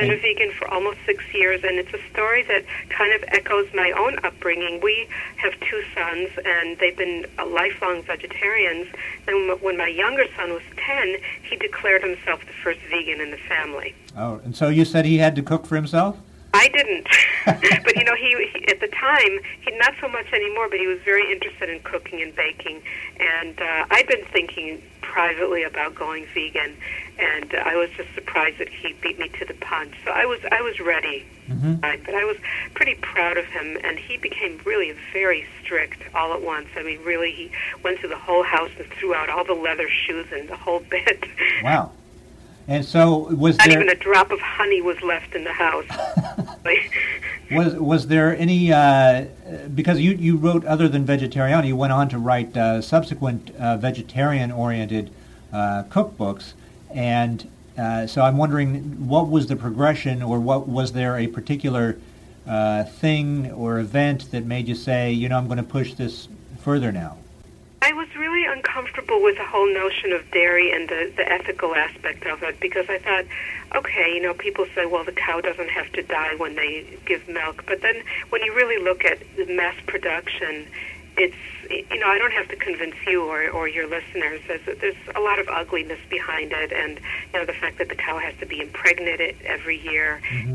been 0.00 0.10
a 0.10 0.16
vegan 0.16 0.50
for 0.52 0.68
almost 0.68 0.98
six 1.04 1.22
years, 1.32 1.62
and 1.62 1.78
it's 1.78 1.92
a 1.92 2.00
story 2.12 2.42
that 2.44 2.64
kind 2.88 3.12
of 3.14 3.22
echoes 3.28 3.68
my 3.74 3.92
own 3.92 4.18
upbringing. 4.24 4.80
We 4.80 5.08
have 5.36 5.52
two 5.60 5.82
sons, 5.94 6.30
and 6.44 6.78
they've 6.78 6.96
been 6.96 7.26
uh, 7.38 7.46
lifelong 7.46 8.02
vegetarians. 8.02 8.88
And 9.28 9.60
when 9.60 9.76
my 9.76 9.88
younger 9.88 10.24
son 10.36 10.52
was 10.52 10.62
10, 10.76 11.16
he 11.42 11.56
declared 11.56 12.02
himself 12.02 12.40
the 12.46 12.52
first 12.64 12.80
vegan 12.90 13.20
in 13.20 13.30
the 13.30 13.36
family. 13.36 13.94
Oh, 14.16 14.40
and 14.44 14.56
so 14.56 14.68
you 14.68 14.84
said 14.84 15.04
he 15.04 15.18
had 15.18 15.36
to 15.36 15.42
cook 15.42 15.66
for 15.66 15.76
himself? 15.76 16.18
I 16.52 16.68
didn't, 16.68 17.06
but 17.84 17.96
you 17.96 18.04
know, 18.04 18.16
he, 18.16 18.48
he 18.52 18.68
at 18.68 18.80
the 18.80 18.88
time 18.88 19.38
he 19.60 19.70
not 19.80 19.94
so 20.00 20.08
much 20.08 20.26
anymore, 20.32 20.68
but 20.68 20.78
he 20.78 20.86
was 20.86 20.98
very 21.04 21.30
interested 21.32 21.68
in 21.68 21.80
cooking 21.80 22.20
and 22.20 22.34
baking, 22.36 22.82
and 23.18 23.60
uh, 23.60 23.86
I'd 23.90 24.06
been 24.06 24.24
thinking 24.26 24.82
privately 25.00 25.64
about 25.64 25.94
going 25.94 26.26
vegan, 26.34 26.76
and 27.18 27.54
uh, 27.54 27.58
I 27.58 27.76
was 27.76 27.90
just 27.96 28.12
surprised 28.14 28.58
that 28.58 28.68
he 28.68 28.94
beat 29.00 29.18
me 29.18 29.28
to 29.28 29.44
the 29.44 29.54
punch. 29.54 29.94
So 30.04 30.10
I 30.10 30.26
was 30.26 30.40
I 30.52 30.60
was 30.60 30.78
ready, 30.80 31.24
mm-hmm. 31.48 31.80
right? 31.80 32.00
but 32.04 32.14
I 32.14 32.24
was 32.24 32.36
pretty 32.74 32.94
proud 32.96 33.36
of 33.38 33.46
him, 33.46 33.78
and 33.82 33.98
he 33.98 34.16
became 34.18 34.60
really 34.64 34.94
very 35.12 35.46
strict 35.62 36.02
all 36.14 36.32
at 36.32 36.42
once. 36.42 36.68
I 36.76 36.82
mean, 36.82 37.02
really, 37.02 37.32
he 37.32 37.50
went 37.82 38.00
through 38.00 38.10
the 38.10 38.18
whole 38.18 38.42
house 38.42 38.70
and 38.78 38.86
threw 38.92 39.14
out 39.14 39.30
all 39.30 39.44
the 39.44 39.54
leather 39.54 39.88
shoes 39.88 40.26
and 40.32 40.48
the 40.48 40.56
whole 40.56 40.80
bit. 40.80 41.24
Wow. 41.62 41.92
And 42.70 42.84
so 42.84 43.26
was 43.34 43.58
not 43.58 43.68
there 43.68 43.82
even 43.82 43.88
a 43.88 43.96
drop 43.96 44.30
of 44.30 44.38
honey 44.38 44.80
was 44.80 45.02
left 45.02 45.34
in 45.34 45.42
the 45.42 45.52
house. 45.52 45.86
was 47.50 47.74
was 47.74 48.06
there 48.06 48.36
any 48.36 48.72
uh, 48.72 49.24
because 49.74 49.98
you 49.98 50.12
you 50.12 50.36
wrote 50.36 50.64
other 50.64 50.88
than 50.88 51.04
vegetarian 51.04 51.66
you 51.66 51.74
went 51.74 51.92
on 51.92 52.08
to 52.10 52.18
write 52.18 52.56
uh, 52.56 52.80
subsequent 52.80 53.50
uh, 53.56 53.76
vegetarian 53.76 54.52
oriented 54.52 55.10
uh, 55.52 55.82
cookbooks 55.88 56.52
and 56.94 57.50
uh, 57.76 58.06
so 58.06 58.22
I'm 58.22 58.36
wondering 58.36 59.08
what 59.08 59.28
was 59.28 59.48
the 59.48 59.56
progression 59.56 60.22
or 60.22 60.38
what 60.38 60.68
was 60.68 60.92
there 60.92 61.18
a 61.18 61.26
particular 61.26 61.98
uh, 62.46 62.84
thing 62.84 63.50
or 63.50 63.80
event 63.80 64.30
that 64.30 64.44
made 64.44 64.68
you 64.68 64.76
say 64.76 65.10
you 65.10 65.28
know 65.28 65.38
I'm 65.38 65.46
going 65.46 65.56
to 65.56 65.64
push 65.64 65.94
this 65.94 66.28
further 66.60 66.92
now 66.92 67.18
I 67.82 67.92
was 67.94 68.06
really 68.14 68.29
uncomfortable 68.50 69.22
with 69.22 69.36
the 69.36 69.44
whole 69.44 69.72
notion 69.72 70.12
of 70.12 70.28
dairy 70.30 70.72
and 70.72 70.88
the, 70.88 71.12
the 71.16 71.30
ethical 71.30 71.74
aspect 71.74 72.26
of 72.26 72.42
it 72.42 72.58
because 72.60 72.86
I 72.88 72.98
thought, 72.98 73.24
okay, 73.74 74.14
you 74.14 74.20
know, 74.20 74.34
people 74.34 74.66
say, 74.74 74.86
well, 74.86 75.04
the 75.04 75.12
cow 75.12 75.40
doesn't 75.40 75.70
have 75.70 75.90
to 75.92 76.02
die 76.02 76.34
when 76.36 76.56
they 76.56 76.84
give 77.06 77.26
milk. 77.28 77.64
But 77.66 77.82
then 77.82 78.02
when 78.30 78.42
you 78.42 78.54
really 78.54 78.82
look 78.82 79.04
at 79.04 79.18
the 79.36 79.46
mass 79.46 79.76
production, 79.86 80.66
it's, 81.20 81.36
you 81.90 81.98
know, 81.98 82.06
I 82.06 82.18
don't 82.18 82.32
have 82.32 82.48
to 82.48 82.56
convince 82.56 82.94
you 83.06 83.24
or, 83.24 83.48
or 83.50 83.68
your 83.68 83.86
listeners. 83.86 84.40
There's, 84.48 84.78
there's 84.80 84.96
a 85.14 85.20
lot 85.20 85.38
of 85.38 85.48
ugliness 85.48 86.00
behind 86.08 86.52
it. 86.52 86.72
And, 86.72 86.98
you 87.32 87.38
know, 87.38 87.44
the 87.44 87.52
fact 87.52 87.78
that 87.78 87.88
the 87.90 87.94
cow 87.94 88.18
has 88.18 88.34
to 88.40 88.46
be 88.46 88.60
impregnated 88.60 89.36
every 89.44 89.78
year. 89.78 90.20
Mm-hmm. 90.32 90.54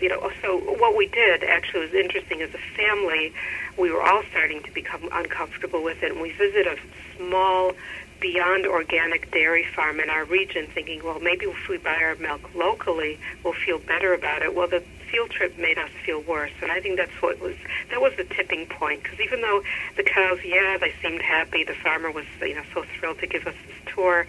You 0.00 0.08
know, 0.08 0.30
so 0.42 0.58
what 0.58 0.96
we 0.96 1.06
did 1.06 1.44
actually 1.44 1.80
was 1.80 1.94
interesting 1.94 2.40
as 2.40 2.50
a 2.54 2.76
family 2.76 3.34
we 3.78 3.90
were 3.90 4.02
all 4.02 4.22
starting 4.30 4.62
to 4.62 4.70
become 4.72 5.08
uncomfortable 5.12 5.82
with 5.82 6.02
it. 6.02 6.12
And 6.12 6.20
we 6.20 6.32
visited 6.32 6.66
a 6.66 6.76
small, 7.16 7.72
beyond 8.20 8.66
organic 8.66 9.30
dairy 9.30 9.66
farm 9.74 10.00
in 10.00 10.08
our 10.08 10.24
region, 10.24 10.66
thinking, 10.72 11.04
well, 11.04 11.20
maybe 11.20 11.46
if 11.46 11.68
we 11.68 11.76
buy 11.76 11.96
our 11.96 12.14
milk 12.16 12.54
locally, 12.54 13.18
we'll 13.44 13.52
feel 13.52 13.78
better 13.78 14.14
about 14.14 14.42
it. 14.42 14.54
Well, 14.54 14.68
the 14.68 14.82
field 15.16 15.30
trip 15.30 15.58
made 15.58 15.78
us 15.78 15.90
feel 16.04 16.20
worse, 16.22 16.52
and 16.60 16.70
I 16.70 16.80
think 16.80 16.96
that's 16.96 17.22
what 17.22 17.40
was 17.40 17.56
that 17.90 18.00
was 18.00 18.12
the 18.16 18.24
tipping 18.24 18.66
point. 18.66 19.02
Because 19.02 19.20
even 19.20 19.40
though 19.40 19.62
the 19.96 20.02
cows, 20.02 20.38
yeah, 20.44 20.76
they 20.78 20.92
seemed 21.02 21.22
happy, 21.22 21.64
the 21.64 21.74
farmer 21.74 22.10
was, 22.10 22.26
you 22.40 22.54
know, 22.54 22.64
so 22.74 22.84
thrilled 22.98 23.18
to 23.20 23.26
give 23.26 23.46
us 23.46 23.54
this 23.66 23.94
tour 23.94 24.26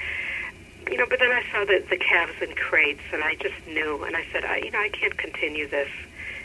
you 0.89 0.95
know, 0.95 1.05
but 1.09 1.19
then 1.19 1.31
I 1.31 1.43
saw 1.51 1.65
the, 1.65 1.83
the 1.89 1.97
calves 1.97 2.41
in 2.41 2.55
crates, 2.55 3.01
and 3.11 3.21
I 3.21 3.35
just 3.35 3.55
knew, 3.67 4.05
and 4.05 4.15
I 4.15 4.25
said, 4.31 4.45
I, 4.45 4.59
you 4.59 4.71
know, 4.71 4.79
I 4.79 4.87
can't 4.87 5.17
continue 5.17 5.67
this 5.67 5.89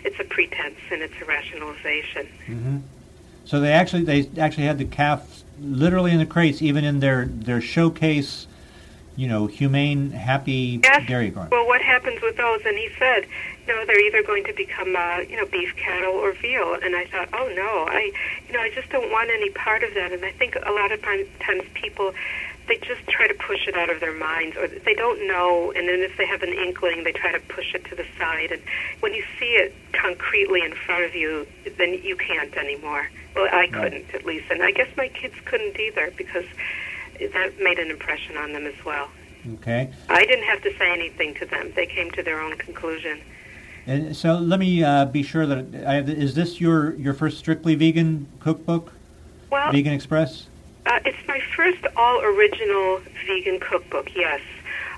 it's 0.04 0.18
a 0.18 0.24
pretense 0.24 0.78
and 0.90 1.02
it's 1.02 1.14
a 1.20 1.24
rationalization. 1.24 2.26
Mm-hmm. 2.46 2.78
So 3.44 3.60
they 3.60 3.72
actually 3.72 4.04
they 4.04 4.28
actually 4.38 4.64
had 4.64 4.78
the 4.78 4.84
calf 4.84 5.42
literally 5.60 6.12
in 6.12 6.18
the 6.18 6.26
crates, 6.26 6.62
even 6.62 6.84
in 6.84 7.00
their 7.00 7.26
their 7.26 7.60
showcase, 7.60 8.46
you 9.16 9.28
know, 9.28 9.46
humane, 9.46 10.10
happy 10.10 10.80
yes. 10.82 11.06
dairy 11.06 11.30
farm. 11.30 11.48
Well, 11.50 11.66
what 11.66 11.82
happens 11.82 12.20
with 12.22 12.36
those? 12.36 12.60
And 12.64 12.76
he 12.76 12.88
said, 12.98 13.26
you 13.66 13.74
know, 13.74 13.84
they're 13.86 14.00
either 14.00 14.22
going 14.22 14.44
to 14.44 14.52
become, 14.52 14.96
uh, 14.96 15.18
you 15.18 15.36
know, 15.36 15.46
beef 15.46 15.74
cattle 15.76 16.14
or 16.14 16.32
veal. 16.32 16.74
And 16.82 16.96
I 16.96 17.06
thought, 17.06 17.28
oh 17.32 17.52
no, 17.54 17.86
I, 17.88 18.12
you 18.46 18.52
know, 18.54 18.60
I 18.60 18.70
just 18.70 18.88
don't 18.90 19.10
want 19.10 19.30
any 19.30 19.50
part 19.50 19.82
of 19.82 19.94
that. 19.94 20.12
And 20.12 20.24
I 20.24 20.32
think 20.32 20.56
a 20.56 20.72
lot 20.72 20.92
of 20.92 21.02
times 21.02 21.64
people 21.74 22.12
they 22.68 22.76
just 22.78 23.06
try 23.08 23.26
to 23.26 23.34
push 23.34 23.66
it 23.66 23.74
out 23.74 23.90
of 23.90 24.00
their 24.00 24.14
minds 24.14 24.56
or 24.56 24.68
they 24.68 24.94
don't 24.94 25.26
know 25.26 25.72
and 25.72 25.88
then 25.88 26.00
if 26.00 26.16
they 26.16 26.26
have 26.26 26.42
an 26.42 26.52
inkling 26.52 27.02
they 27.04 27.12
try 27.12 27.32
to 27.32 27.40
push 27.48 27.74
it 27.74 27.84
to 27.84 27.94
the 27.96 28.06
side 28.18 28.52
and 28.52 28.62
when 29.00 29.12
you 29.12 29.24
see 29.38 29.54
it 29.54 29.74
concretely 29.92 30.62
in 30.62 30.72
front 30.72 31.04
of 31.04 31.14
you 31.14 31.46
then 31.76 31.94
you 32.04 32.16
can't 32.16 32.56
anymore 32.56 33.08
well 33.34 33.48
i 33.52 33.66
couldn't 33.66 34.14
at 34.14 34.24
least 34.24 34.46
and 34.50 34.62
i 34.62 34.70
guess 34.70 34.88
my 34.96 35.08
kids 35.08 35.34
couldn't 35.44 35.78
either 35.78 36.12
because 36.16 36.46
that 37.28 37.58
made 37.60 37.78
an 37.78 37.90
impression 37.90 38.36
on 38.36 38.52
them 38.52 38.66
as 38.66 38.84
well. 38.84 39.08
Okay. 39.54 39.92
I 40.08 40.24
didn't 40.24 40.44
have 40.44 40.62
to 40.62 40.76
say 40.78 40.92
anything 40.92 41.34
to 41.34 41.46
them. 41.46 41.72
They 41.74 41.86
came 41.86 42.10
to 42.12 42.22
their 42.22 42.40
own 42.40 42.56
conclusion. 42.58 43.20
And 43.86 44.16
so 44.16 44.34
let 44.34 44.60
me 44.60 44.84
uh, 44.84 45.06
be 45.06 45.24
sure 45.24 45.46
that 45.46 45.84
I, 45.86 45.98
is 45.98 46.34
this 46.34 46.60
your 46.60 46.94
your 46.94 47.14
first 47.14 47.38
strictly 47.38 47.74
vegan 47.74 48.28
cookbook? 48.38 48.92
Well 49.50 49.72
vegan 49.72 49.92
express? 49.92 50.46
uh, 50.86 50.98
it's 51.04 51.28
my 51.28 51.40
first 51.54 51.84
all 51.96 52.20
original 52.22 53.00
vegan 53.26 53.60
cookbook, 53.60 54.14
yes. 54.14 54.40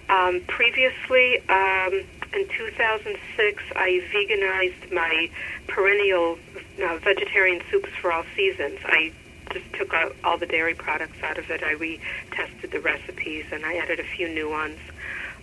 Um, 0.09 0.41
previously, 0.47 1.41
um, 1.49 2.03
in 2.33 2.49
2006, 2.49 3.63
I 3.77 4.03
veganized 4.13 4.93
my 4.93 5.31
perennial 5.67 6.39
uh, 6.83 6.97
vegetarian 6.99 7.63
soups 7.71 7.89
for 8.01 8.13
all 8.13 8.25
seasons. 8.37 8.79
I 8.85 9.13
just 9.53 9.73
took 9.75 9.93
out 9.95 10.15
all 10.25 10.39
the 10.39 10.47
dairy 10.47 10.75
products 10.75 11.23
out 11.23 11.39
of 11.39 11.51
it. 11.51 11.63
I 11.63 11.75
retested 11.75 12.71
the 12.71 12.81
recipes 12.81 13.47
and 13.53 13.65
I 13.65 13.77
added 13.77 14.01
a 14.01 14.05
few 14.05 14.29
new 14.29 14.51
ones. 14.51 14.79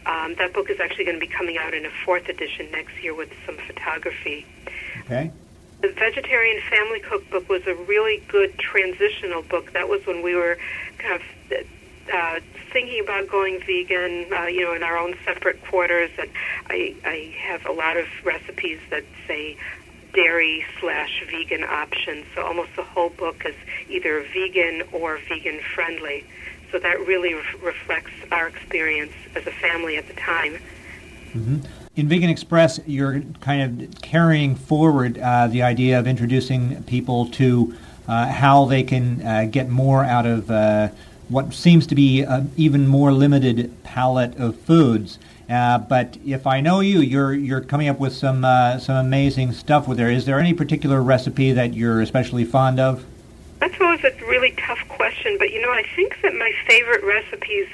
Um, 0.06 0.36
that 0.36 0.54
book 0.54 0.70
is 0.70 0.80
actually 0.80 1.06
going 1.06 1.20
to 1.20 1.26
be 1.26 1.32
coming 1.32 1.58
out 1.58 1.74
in 1.74 1.86
a 1.86 1.92
fourth 2.06 2.28
edition 2.28 2.72
next 2.72 3.02
year 3.04 3.14
with 3.14 3.30
some 3.46 3.58
photography. 3.58 4.46
Okay. 5.02 5.32
The 5.82 5.90
Vegetarian 5.90 6.62
Family 6.70 7.00
Cookbook 7.00 7.50
was 7.50 7.66
a 7.68 7.76
really 7.76 8.22
good 8.28 8.58
transitional 8.58 9.42
book. 9.44 9.74
That 9.74 9.90
was 9.90 10.06
when 10.06 10.22
we 10.22 10.36
were 10.36 10.58
kind 10.98 11.16
of 11.16 11.68
uh, 12.14 12.40
thinking 12.72 13.00
about 13.00 13.28
going 13.30 13.60
vegan, 13.66 14.32
uh, 14.34 14.46
you 14.46 14.62
know, 14.62 14.74
in 14.74 14.84
our 14.84 14.98
own 14.98 15.16
separate 15.26 15.62
quarters. 15.66 16.12
And 16.20 16.30
I, 16.68 16.96
I 17.06 17.36
have 17.40 17.66
a 17.66 17.72
lot 17.72 17.98
of 17.98 18.06
recipes 18.24 18.80
that 18.90 19.04
say 19.28 19.58
dairy 20.14 20.66
slash 20.80 21.24
vegan 21.30 21.64
options. 21.64 22.26
So 22.36 22.46
almost 22.46 22.76
the 22.76 22.84
whole 22.84 23.10
book 23.10 23.46
is 23.46 23.56
either 23.90 24.22
vegan 24.34 24.84
or 24.92 25.20
vegan 25.30 25.60
friendly. 25.74 26.26
So 26.72 26.80
that 26.80 27.06
really 27.06 27.34
re- 27.34 27.44
reflects 27.62 28.12
our 28.32 28.48
experience 28.48 29.14
as 29.36 29.46
a 29.46 29.52
family 29.52 29.98
at 29.98 30.08
the 30.08 30.14
time. 30.14 30.60
Mm-hmm 31.34 31.60
in 31.96 32.08
Vegan 32.08 32.30
Express, 32.30 32.80
you're 32.86 33.22
kind 33.42 33.84
of 33.84 34.02
carrying 34.02 34.56
forward 34.56 35.18
uh, 35.18 35.48
the 35.48 35.62
idea 35.62 36.00
of 36.00 36.08
introducing 36.08 36.84
people 36.84 37.26
to 37.32 37.76
uh, 38.08 38.28
how 38.28 38.66
they 38.66 38.84
can 38.84 39.26
uh, 39.26 39.46
get 39.50 39.70
more 39.70 40.04
out 40.04 40.26
of 40.26 40.50
uh, 40.50 40.90
what 41.32 41.54
seems 41.54 41.88
to 41.88 41.96
be 41.96 42.22
an 42.22 42.52
even 42.58 42.88
more 42.88 43.14
limited 43.14 43.84
palette 43.84 44.36
of 44.38 44.56
foods. 44.60 45.18
Uh, 45.50 45.78
but 45.78 46.18
if 46.26 46.46
I 46.46 46.62
know 46.62 46.80
you, 46.82 47.00
you're 47.00 47.34
you're 47.34 47.62
coming 47.62 47.88
up 47.88 48.00
with 48.00 48.14
some 48.14 48.46
uh, 48.46 48.80
some 48.80 48.96
amazing 48.96 49.54
stuff 49.54 49.88
with 49.88 49.98
there. 49.98 50.12
Is 50.12 50.26
there 50.26 50.40
any 50.40 50.54
particular 50.54 51.02
recipe 51.02 51.52
that 51.54 51.74
you're 51.74 52.02
especially 52.02 52.46
fond 52.46 52.80
of? 52.80 53.06
That's 53.60 53.80
always 53.80 54.04
a 54.04 54.12
really 54.26 54.52
tough 54.58 54.80
question, 54.88 55.38
but 55.38 55.52
you 55.52 55.62
know, 55.62 55.72
I 55.72 55.84
think 55.96 56.20
that 56.22 56.34
my 56.36 56.52
favorite 56.68 57.04
recipes 57.04 57.68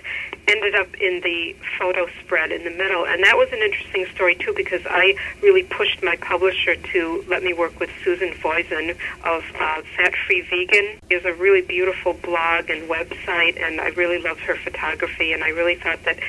ended 0.47 0.75
up 0.75 0.93
in 0.95 1.21
the 1.21 1.55
photo 1.77 2.07
spread 2.23 2.51
in 2.51 2.63
the 2.63 2.71
middle. 2.71 3.05
And 3.05 3.23
that 3.23 3.35
was 3.35 3.49
an 3.51 3.59
interesting 3.59 4.05
story, 4.13 4.35
too, 4.35 4.53
because 4.55 4.81
I 4.89 5.15
really 5.41 5.63
pushed 5.63 6.01
my 6.03 6.15
publisher 6.17 6.75
to 6.75 7.25
let 7.27 7.43
me 7.43 7.53
work 7.53 7.79
with 7.79 7.89
Susan 8.03 8.33
Voisin 8.33 8.91
of 9.23 9.43
uh, 9.59 9.81
Fat 9.95 10.13
Free 10.25 10.41
Vegan. 10.41 10.99
She 11.09 11.15
has 11.15 11.25
a 11.25 11.33
really 11.33 11.61
beautiful 11.61 12.13
blog 12.13 12.69
and 12.69 12.89
website, 12.89 13.61
and 13.61 13.81
I 13.81 13.89
really 13.89 14.19
love 14.19 14.39
her 14.39 14.55
photography, 14.55 15.33
and 15.33 15.43
I 15.43 15.49
really 15.49 15.75
thought 15.75 16.03
that 16.05 16.19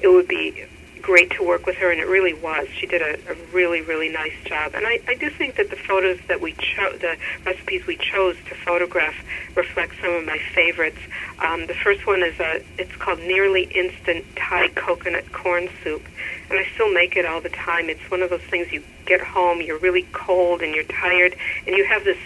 it 0.00 0.08
would 0.08 0.28
be 0.28 0.64
great 0.98 1.30
to 1.32 1.42
work 1.42 1.66
with 1.66 1.76
her, 1.76 1.90
and 1.90 2.00
it 2.00 2.06
really 2.06 2.34
was. 2.34 2.68
She 2.68 2.86
did 2.86 3.02
a, 3.02 3.30
a 3.30 3.34
really, 3.52 3.80
really 3.80 4.08
nice 4.08 4.34
job. 4.44 4.72
And 4.74 4.86
I, 4.86 5.00
I 5.06 5.14
do 5.14 5.30
think 5.30 5.56
that 5.56 5.70
the 5.70 5.76
photos 5.76 6.18
that 6.28 6.40
we 6.40 6.52
chose, 6.52 7.00
the 7.00 7.16
recipes 7.44 7.86
we 7.86 7.96
chose 7.96 8.36
to 8.48 8.54
photograph, 8.54 9.14
reflect 9.56 9.94
some 10.00 10.12
of 10.12 10.24
my 10.24 10.38
favorites. 10.54 10.98
Um, 11.40 11.66
the 11.66 11.74
first 11.74 12.06
one 12.06 12.22
is 12.22 12.38
a, 12.40 12.62
it's 12.78 12.94
called 12.96 13.20
Nearly 13.20 13.64
Instant 13.64 14.24
Thai 14.36 14.68
Coconut 14.68 15.32
Corn 15.32 15.68
Soup, 15.82 16.02
and 16.50 16.58
I 16.58 16.66
still 16.74 16.92
make 16.92 17.16
it 17.16 17.24
all 17.24 17.40
the 17.40 17.50
time. 17.50 17.88
It's 17.88 18.10
one 18.10 18.22
of 18.22 18.30
those 18.30 18.42
things 18.42 18.72
you 18.72 18.82
get 19.06 19.20
home, 19.20 19.60
you're 19.62 19.78
really 19.78 20.06
cold 20.12 20.62
and 20.62 20.74
you're 20.74 20.84
tired, 20.84 21.34
and 21.66 21.76
you 21.76 21.84
have 21.84 22.04
this 22.04 22.18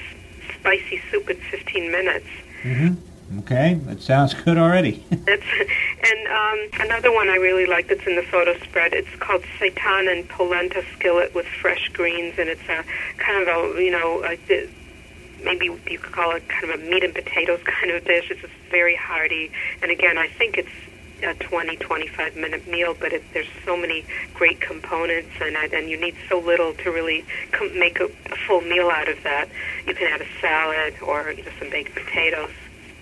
spicy 0.59 1.01
soup 1.11 1.29
in 1.31 1.37
15 1.37 1.91
minutes. 1.91 2.27
Mm-hmm. 2.63 3.12
Okay, 3.39 3.75
that 3.87 4.03
sounds 4.03 4.35
good 4.35 4.59
already. 4.59 5.05
That's, 5.11 5.43
and 5.43 6.29
um, 6.29 6.81
another 6.81 7.13
one 7.13 7.29
I 7.29 7.37
really 7.37 7.67
like 7.67 7.89
that's 7.89 8.07
in 8.07 8.17
the 8.17 8.23
photo 8.23 8.59
spread. 8.59 8.93
It's 8.93 9.09
called 9.21 9.43
seitan 9.59 10.11
and 10.11 10.29
polenta 10.29 10.85
skillet 10.95 11.35
with 11.35 11.47
fresh 11.47 11.89
greens, 11.91 12.35
and 12.39 12.49
it's 12.49 12.69
a 12.69 12.85
kind 13.19 13.49
of 13.49 13.77
a 13.77 13.83
you 13.83 13.91
know 13.91 14.25
a, 14.25 14.69
maybe 15.45 15.67
you 15.67 15.99
could 15.99 16.13
call 16.13 16.33
it 16.33 16.47
kind 16.49 16.65
of 16.65 16.81
a 16.81 16.83
meat 16.83 17.05
and 17.05 17.15
potatoes 17.15 17.61
kind 17.65 17.91
of 17.91 18.05
dish. 18.05 18.31
It's 18.31 18.41
just 18.41 18.53
very 18.71 18.97
hearty, 18.97 19.51
and 19.81 19.91
again, 19.91 20.19
I 20.19 20.29
think 20.29 20.59
it's 20.59 20.69
a 21.23 21.35
20, 21.35 21.77
25 21.77 22.37
minute 22.37 22.67
meal, 22.67 22.97
but 22.99 23.13
it, 23.13 23.23
there's 23.33 23.47
so 23.65 23.77
many 23.77 24.05
great 24.35 24.61
components 24.61 25.31
in 25.41 25.55
it, 25.55 25.73
and 25.73 25.89
you 25.89 25.99
need 25.99 26.17
so 26.29 26.41
little 26.41 26.75
to 26.75 26.91
really 26.91 27.25
com- 27.53 27.79
make 27.79 28.01
a, 28.01 28.07
a 28.07 28.37
full 28.47 28.61
meal 28.61 28.91
out 28.91 29.09
of 29.09 29.23
that. 29.23 29.49
You 29.87 29.95
can 29.95 30.13
add 30.13 30.21
a 30.21 30.41
salad 30.41 30.95
or 31.01 31.31
you 31.31 31.45
know, 31.45 31.53
some 31.61 31.71
baked 31.71 31.95
potatoes 31.95 32.51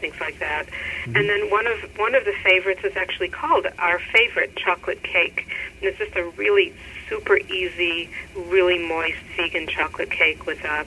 things 0.00 0.18
like 0.20 0.38
that. 0.38 0.66
Mm-hmm. 0.66 1.16
And 1.16 1.28
then 1.28 1.50
one 1.50 1.66
of 1.66 1.78
one 1.98 2.14
of 2.14 2.24
the 2.24 2.34
favorites 2.42 2.82
is 2.84 2.96
actually 2.96 3.28
called 3.28 3.66
our 3.78 3.98
favorite 3.98 4.56
chocolate 4.56 5.02
cake. 5.02 5.46
And 5.78 5.88
it's 5.88 5.98
just 5.98 6.16
a 6.16 6.24
really 6.30 6.74
super 7.08 7.38
easy, 7.38 8.08
really 8.34 8.78
moist 8.78 9.18
vegan 9.36 9.66
chocolate 9.66 10.10
cake 10.10 10.46
with 10.46 10.64
a 10.64 10.86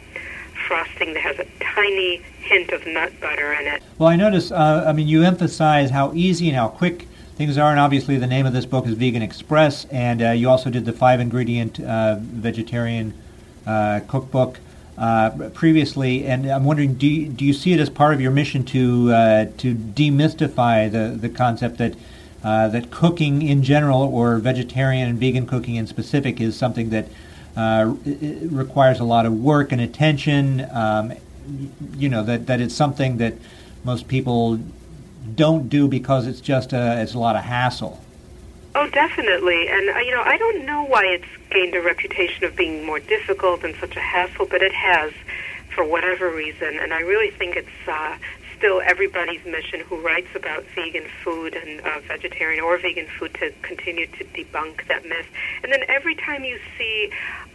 frosting 0.67 1.13
that 1.13 1.21
has 1.21 1.39
a 1.39 1.45
tiny 1.59 2.17
hint 2.39 2.71
of 2.71 2.85
nut 2.85 3.11
butter 3.19 3.53
in 3.53 3.67
it. 3.67 3.83
Well, 3.97 4.09
I 4.09 4.15
notice. 4.15 4.51
Uh, 4.51 4.85
I 4.87 4.93
mean, 4.93 5.07
you 5.07 5.23
emphasize 5.23 5.89
how 5.89 6.13
easy 6.13 6.47
and 6.47 6.57
how 6.57 6.69
quick 6.69 7.07
things 7.35 7.57
are, 7.57 7.71
and 7.71 7.79
obviously 7.79 8.17
the 8.17 8.27
name 8.27 8.45
of 8.45 8.53
this 8.53 8.65
book 8.65 8.85
is 8.85 8.93
Vegan 8.93 9.21
Express, 9.21 9.85
and 9.85 10.21
uh, 10.21 10.29
you 10.31 10.49
also 10.49 10.69
did 10.69 10.85
the 10.85 10.93
five 10.93 11.19
ingredient 11.19 11.79
uh, 11.79 12.17
vegetarian 12.19 13.13
uh, 13.65 14.01
cookbook 14.07 14.59
uh, 14.97 15.49
previously, 15.53 16.25
and 16.25 16.45
I'm 16.45 16.65
wondering, 16.65 16.95
do 16.95 17.07
you, 17.07 17.27
do 17.27 17.45
you 17.45 17.53
see 17.53 17.73
it 17.73 17.79
as 17.79 17.89
part 17.89 18.13
of 18.13 18.21
your 18.21 18.31
mission 18.31 18.63
to 18.65 19.11
uh, 19.11 19.45
to 19.57 19.73
demystify 19.73 20.91
the 20.91 21.17
the 21.17 21.29
concept 21.29 21.77
that 21.77 21.95
uh, 22.43 22.67
that 22.69 22.91
cooking 22.91 23.41
in 23.41 23.63
general, 23.63 24.01
or 24.01 24.37
vegetarian 24.37 25.09
and 25.09 25.19
vegan 25.19 25.47
cooking 25.47 25.75
in 25.75 25.87
specific, 25.87 26.39
is 26.39 26.55
something 26.55 26.89
that 26.89 27.07
uh, 27.57 27.95
requires 28.05 28.99
a 28.99 29.03
lot 29.03 29.25
of 29.25 29.33
work 29.33 29.71
and 29.71 29.81
attention. 29.81 30.67
Um, 30.71 31.13
you 31.95 32.09
know 32.09 32.23
that 32.23 32.47
that 32.47 32.61
it's 32.61 32.75
something 32.75 33.17
that 33.17 33.33
most 33.83 34.07
people 34.07 34.59
don't 35.35 35.69
do 35.69 35.87
because 35.87 36.27
it's 36.27 36.41
just 36.41 36.73
a, 36.73 37.01
it's 37.01 37.13
a 37.13 37.19
lot 37.19 37.35
of 37.35 37.43
hassle. 37.43 38.01
Oh, 38.75 38.89
definitely. 38.89 39.67
And, 39.67 39.89
uh, 39.89 39.99
you 39.99 40.11
know, 40.11 40.21
I 40.21 40.37
don't 40.37 40.65
know 40.65 40.83
why 40.83 41.05
it's 41.05 41.25
gained 41.53 41.75
a 41.75 41.81
reputation 41.81 42.43
of 42.43 42.55
being 42.55 42.85
more 42.85 42.99
difficult 42.99 43.63
and 43.63 43.75
such 43.75 43.95
a 43.95 43.99
hassle, 43.99 44.47
but 44.49 44.61
it 44.61 44.73
has 44.73 45.13
for 45.73 45.83
whatever 45.83 46.29
reason. 46.29 46.79
And 46.79 46.93
I 46.93 47.01
really 47.01 47.31
think 47.31 47.55
it's 47.55 47.87
uh, 47.87 48.17
still 48.57 48.81
everybody's 48.81 49.43
mission 49.45 49.81
who 49.81 49.97
writes 49.97 50.29
about 50.35 50.63
vegan 50.75 51.05
food 51.23 51.55
and 51.55 51.81
uh, 51.81 51.99
vegetarian 52.07 52.63
or 52.63 52.77
vegan 52.77 53.07
food 53.19 53.33
to 53.35 53.51
continue 53.61 54.07
to 54.07 54.23
debunk 54.25 54.87
that 54.87 55.05
myth. 55.05 55.27
And 55.63 55.71
then 55.71 55.83
every 55.87 56.15
time 56.15 56.43
you 56.43 56.59
see 56.77 57.11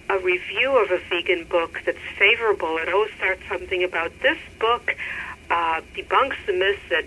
a 0.08 0.18
review 0.18 0.76
of 0.76 0.90
a 0.90 0.98
vegan 1.10 1.44
book 1.44 1.80
that's 1.84 1.98
favorable, 2.18 2.78
it 2.78 2.88
always 2.88 3.12
starts 3.16 3.42
something 3.48 3.82
about 3.84 4.12
this 4.22 4.38
book 4.58 4.96
uh, 5.50 5.80
debunks 5.94 6.36
the 6.46 6.52
myth 6.52 6.80
that 6.90 7.06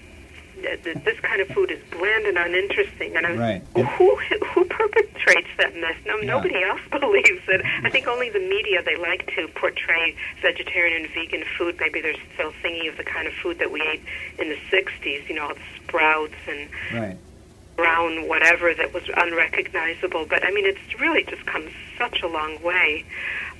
this 0.61 1.19
kind 1.21 1.41
of 1.41 1.47
food 1.49 1.71
is 1.71 1.79
bland 1.91 2.25
and 2.25 2.37
uninteresting. 2.37 3.15
And 3.15 3.25
I 3.25 3.35
right. 3.35 3.85
who 3.97 4.15
who 4.17 4.65
perpetrates 4.65 5.49
that 5.57 5.75
mess? 5.75 5.95
No, 6.05 6.17
yeah. 6.17 6.25
nobody 6.25 6.63
else 6.63 6.81
believes 6.91 7.43
it. 7.47 7.61
I 7.83 7.89
think 7.89 8.07
only 8.07 8.29
the 8.29 8.39
media 8.39 8.83
they 8.83 8.97
like 8.97 9.31
to 9.35 9.47
portray 9.49 10.15
vegetarian 10.41 11.03
and 11.03 11.13
vegan 11.13 11.43
food. 11.57 11.77
Maybe 11.79 12.01
they're 12.01 12.15
still 12.33 12.53
thinking 12.61 12.87
of 12.89 12.97
the 12.97 13.03
kind 13.03 13.27
of 13.27 13.33
food 13.33 13.59
that 13.59 13.71
we 13.71 13.81
ate 13.81 14.03
in 14.39 14.49
the 14.49 14.57
'60s. 14.71 15.27
You 15.27 15.35
know, 15.35 15.47
all 15.49 15.53
the 15.55 15.83
sprouts 15.83 16.35
and. 16.47 16.69
Right 16.93 17.17
brown 17.77 18.27
whatever 18.27 18.75
that 18.75 18.93
was 18.93 19.03
unrecognizable. 19.17 20.25
But 20.25 20.45
I 20.45 20.51
mean, 20.51 20.65
it's 20.65 20.99
really 20.99 21.23
just 21.23 21.43
come 21.47 21.67
such 21.97 22.21
a 22.21 22.27
long 22.27 22.61
way. 22.61 23.05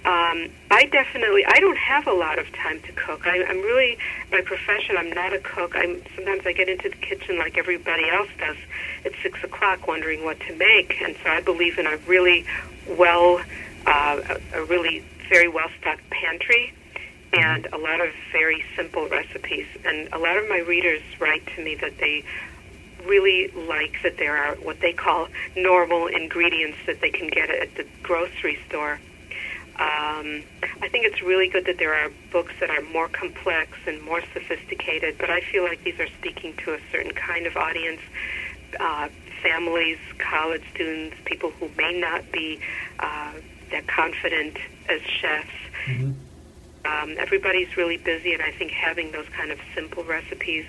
Um, 0.04 0.50
I 0.72 0.86
definitely 0.92 1.46
I 1.46 1.60
don't 1.60 1.78
have 1.78 2.08
a 2.08 2.14
lot 2.14 2.40
of 2.40 2.52
time 2.54 2.82
to 2.82 2.92
cook. 2.94 3.28
I, 3.28 3.44
I'm 3.44 3.62
really 3.62 4.00
by 4.32 4.42
profession 4.42 4.98
I'm 4.98 5.12
not 5.12 5.32
a 5.32 5.40
cook. 5.40 5.76
I'm 5.76 6.02
sometimes 6.16 6.42
I 6.46 6.54
get 6.54 6.70
into 6.70 6.90
the 6.90 6.96
kitchen 6.96 7.38
like 7.38 7.58
everybody 7.58 8.10
else 8.10 8.30
does 8.40 8.58
at 9.06 9.12
six 9.22 9.44
o'clock, 9.44 9.88
wondering 9.88 10.24
what 10.24 10.40
to 10.42 10.56
make. 10.56 11.00
And 11.02 11.16
so 11.24 11.30
I 11.30 11.42
believe 11.42 11.78
in 11.78 11.86
a 11.86 11.98
really 12.08 12.46
well, 12.88 13.42
uh, 13.86 14.22
a, 14.54 14.60
a 14.60 14.66
really 14.66 15.04
very 15.30 15.48
well 15.48 15.70
stocked 15.80 16.10
pantry 16.10 16.74
and 17.34 17.68
a 17.68 17.78
lot 17.78 18.02
of 18.02 18.10
very 18.32 18.64
simple 18.76 19.08
recipes. 19.08 19.68
And 19.86 20.10
a 20.12 20.18
lot 20.18 20.38
of 20.38 20.50
my 20.50 20.60
readers 20.60 21.02
write 21.20 21.46
to 21.56 21.64
me 21.64 21.76
that 21.76 21.98
they 22.00 22.24
really 23.06 23.50
like 23.50 24.02
that 24.04 24.18
there 24.18 24.38
are 24.38 24.56
what 24.56 24.80
they 24.80 24.94
call 24.94 25.28
normal 25.56 26.08
ingredients 26.08 26.78
that 26.86 27.02
they 27.02 27.10
can 27.10 27.28
get 27.28 27.50
at 27.50 27.74
the 27.76 27.86
grocery 28.04 28.60
store. 28.68 29.00
Um, 29.78 30.44
I 30.82 30.90
think 30.90 31.06
it's 31.06 31.22
really 31.22 31.48
good 31.48 31.66
that 31.66 31.78
there 31.78 31.94
are 31.94 32.12
books 32.32 32.54
that 32.60 32.70
are 32.70 32.82
more 32.82 33.08
complex 33.08 33.78
and 33.88 34.02
more 34.02 34.22
sophisticated, 34.34 35.18
but 35.18 35.30
I 35.30 35.42
feel 35.42 35.64
like 35.64 35.84
these 35.84 36.00
are 36.00 36.08
speaking 36.20 36.54
to 36.66 36.74
a 36.74 36.80
certain 36.92 37.14
kind 37.14 37.48
of 37.48 37.58
audience. 37.58 38.02
Uh, 38.80 39.10
families, 39.42 39.98
college 40.20 40.62
students, 40.74 41.16
people 41.26 41.50
who 41.52 41.70
may 41.78 42.00
not 42.00 42.32
be 42.32 42.60
uh, 43.00 43.34
that 43.72 43.88
confident 43.88 44.58
as 44.88 45.02
chefs. 45.02 45.50
Mm-hmm. 45.86 46.12
Um, 46.84 47.16
everybody's 47.20 47.76
really 47.78 47.98
busy, 47.98 48.34
and 48.34 48.42
I 48.42 48.52
think 48.52 48.72
having 48.72 49.12
those 49.12 49.28
kind 49.30 49.52
of 49.52 49.60
simple 49.76 50.04
recipes 50.04 50.66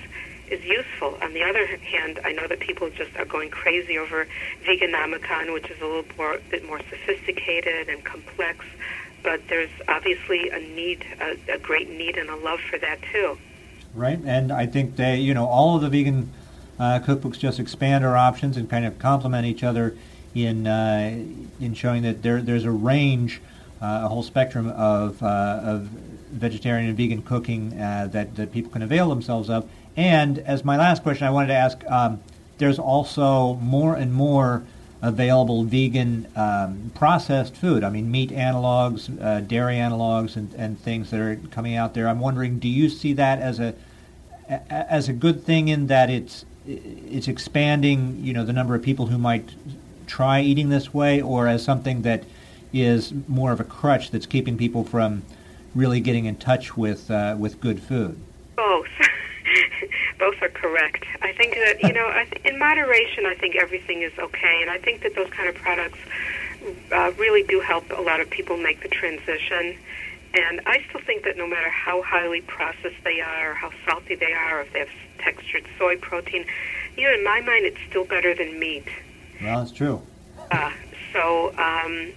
is 0.50 0.64
useful. 0.64 1.18
On 1.22 1.33
the 1.33 1.42
other 1.42 1.66
hand, 1.66 2.20
I 2.24 2.33
know 2.33 2.46
that 2.46 2.61
people 2.61 2.90
just 2.90 3.16
are 3.16 3.24
going 3.24 3.50
crazy 3.50 3.98
over 3.98 4.26
Veganomicon, 4.64 5.52
which 5.52 5.70
is 5.70 5.81
a 5.81 5.87
little 5.87 6.05
more, 6.16 6.38
bit 6.50 6.66
more 6.66 6.81
sophisticated 6.90 7.88
and 7.88 8.05
complex. 8.05 8.64
But 9.22 9.40
there's 9.48 9.70
obviously 9.88 10.50
a 10.50 10.59
need, 10.59 11.07
a, 11.20 11.55
a 11.55 11.59
great 11.59 11.88
need, 11.88 12.16
and 12.16 12.28
a 12.28 12.37
love 12.37 12.61
for 12.61 12.78
that 12.78 12.98
too. 13.12 13.38
Right, 13.94 14.18
and 14.24 14.50
I 14.50 14.66
think 14.66 14.96
they, 14.96 15.16
you 15.16 15.35
know, 15.35 15.46
all 15.46 15.76
of 15.76 15.83
the 15.83 15.88
vegan 15.88 16.33
uh, 16.78 16.98
cookbooks 17.00 17.38
just 17.38 17.61
expand 17.61 18.05
our 18.05 18.16
options 18.16 18.57
and 18.57 18.68
kind 18.68 18.85
of 18.85 18.98
complement 18.98 19.46
each 19.46 19.62
other 19.62 19.96
in 20.35 20.66
uh, 20.66 21.24
in 21.61 21.74
showing 21.74 22.02
that 22.02 22.22
there 22.22 22.40
there's 22.40 22.64
a 22.64 22.70
range, 22.70 23.40
uh, 23.81 24.02
a 24.05 24.09
whole 24.09 24.22
spectrum 24.22 24.68
of 24.68 25.22
uh, 25.22 25.61
of 25.62 25.83
vegetarian 26.33 26.88
and 26.88 26.96
vegan 26.96 27.22
cooking 27.22 27.78
uh, 27.78 28.09
that 28.11 28.35
that 28.37 28.50
people 28.52 28.70
can 28.70 28.83
avail 28.83 29.09
themselves 29.09 29.50
of 29.50 29.68
and 29.96 30.38
as 30.38 30.64
my 30.64 30.76
last 30.76 31.02
question, 31.02 31.26
I 31.26 31.31
wanted 31.31 31.48
to 31.48 31.55
ask 31.55 31.85
um, 31.90 32.20
there's 32.59 32.78
also 32.78 33.55
more 33.55 33.94
and 33.94 34.12
more 34.12 34.64
available 35.02 35.64
vegan 35.64 36.28
um, 36.37 36.92
processed 36.94 37.57
food. 37.57 37.83
I 37.83 37.90
mean, 37.90 38.11
meat 38.11 38.31
analogs, 38.31 39.11
uh, 39.20 39.40
dairy 39.40 39.74
analogs, 39.74 40.37
and, 40.37 40.55
and 40.55 40.78
things 40.78 41.11
that 41.11 41.20
are 41.20 41.37
coming 41.50 41.74
out 41.74 41.94
there. 41.94 42.09
I'm 42.09 42.20
wondering, 42.20 42.59
do 42.59 42.68
you 42.68 42.88
see 42.88 43.12
that 43.14 43.40
as 43.40 43.59
a 43.59 43.74
as 44.70 45.09
a 45.09 45.12
good 45.12 45.44
thing 45.44 45.68
in 45.68 45.87
that 45.88 46.11
it's 46.11 46.44
it's 46.66 47.26
expanding, 47.26 48.22
you 48.22 48.33
know, 48.33 48.44
the 48.44 48.52
number 48.52 48.74
of 48.74 48.83
people 48.83 49.07
who 49.07 49.18
might 49.18 49.50
try 50.07 50.40
eating 50.40 50.68
this 50.68 50.94
way, 50.94 51.20
or 51.20 51.48
as 51.48 51.64
something 51.64 52.02
that 52.02 52.24
is 52.72 53.12
more 53.26 53.52
of 53.52 53.61
a 53.61 53.64
crutch 53.64 54.11
that's 54.11 54.26
keeping 54.26 54.57
people 54.57 54.85
from 54.85 55.22
really 55.74 56.00
getting 56.00 56.26
in 56.26 56.37
touch 56.37 56.76
with 56.76 57.11
uh, 57.11 57.35
with 57.38 57.61
good 57.61 57.83
food? 57.83 58.18
Both 58.57 58.87
correct. 60.62 61.05
I 61.20 61.33
think 61.33 61.55
that 61.55 61.83
you 61.83 61.92
know, 61.92 62.07
I 62.07 62.25
th- 62.25 62.46
in 62.46 62.59
moderation, 62.59 63.27
I 63.27 63.35
think 63.35 63.57
everything 63.57 64.03
is 64.03 64.12
okay, 64.18 64.62
and 64.62 64.70
I 64.70 64.79
think 64.79 65.03
that 65.03 65.14
those 65.14 65.29
kind 65.31 65.48
of 65.48 65.57
products 65.57 65.98
uh, 66.92 67.12
really 67.18 67.42
do 67.42 67.61
help 67.61 67.85
a 67.90 68.01
lot 68.01 68.20
of 68.20 68.31
people 68.31 68.57
make 68.57 68.83
the 68.83 68.88
transition. 68.88 69.77
And 70.35 70.62
I 70.64 70.83
still 70.88 71.03
think 71.03 71.25
that 71.25 71.37
no 71.37 71.46
matter 71.46 71.68
how 71.68 72.03
highly 72.03 72.40
processed 72.40 73.03
they 73.05 73.20
are, 73.20 73.51
or 73.51 73.55
how 73.55 73.70
salty 73.87 74.14
they 74.14 74.33
are, 74.33 74.61
or 74.61 74.62
if 74.62 74.72
they 74.72 74.79
have 74.79 74.88
textured 75.18 75.66
soy 75.79 75.96
protein, 75.96 76.46
you 76.96 77.09
know, 77.09 77.14
in 77.14 77.25
my 77.25 77.40
mind, 77.40 77.66
it's 77.66 77.81
still 77.90 78.05
better 78.05 78.35
than 78.35 78.59
meat. 78.59 78.87
Well, 79.42 79.59
that's 79.59 79.72
true. 79.72 80.01
Uh, 80.51 80.72
so 81.12 81.48
um, 81.51 82.12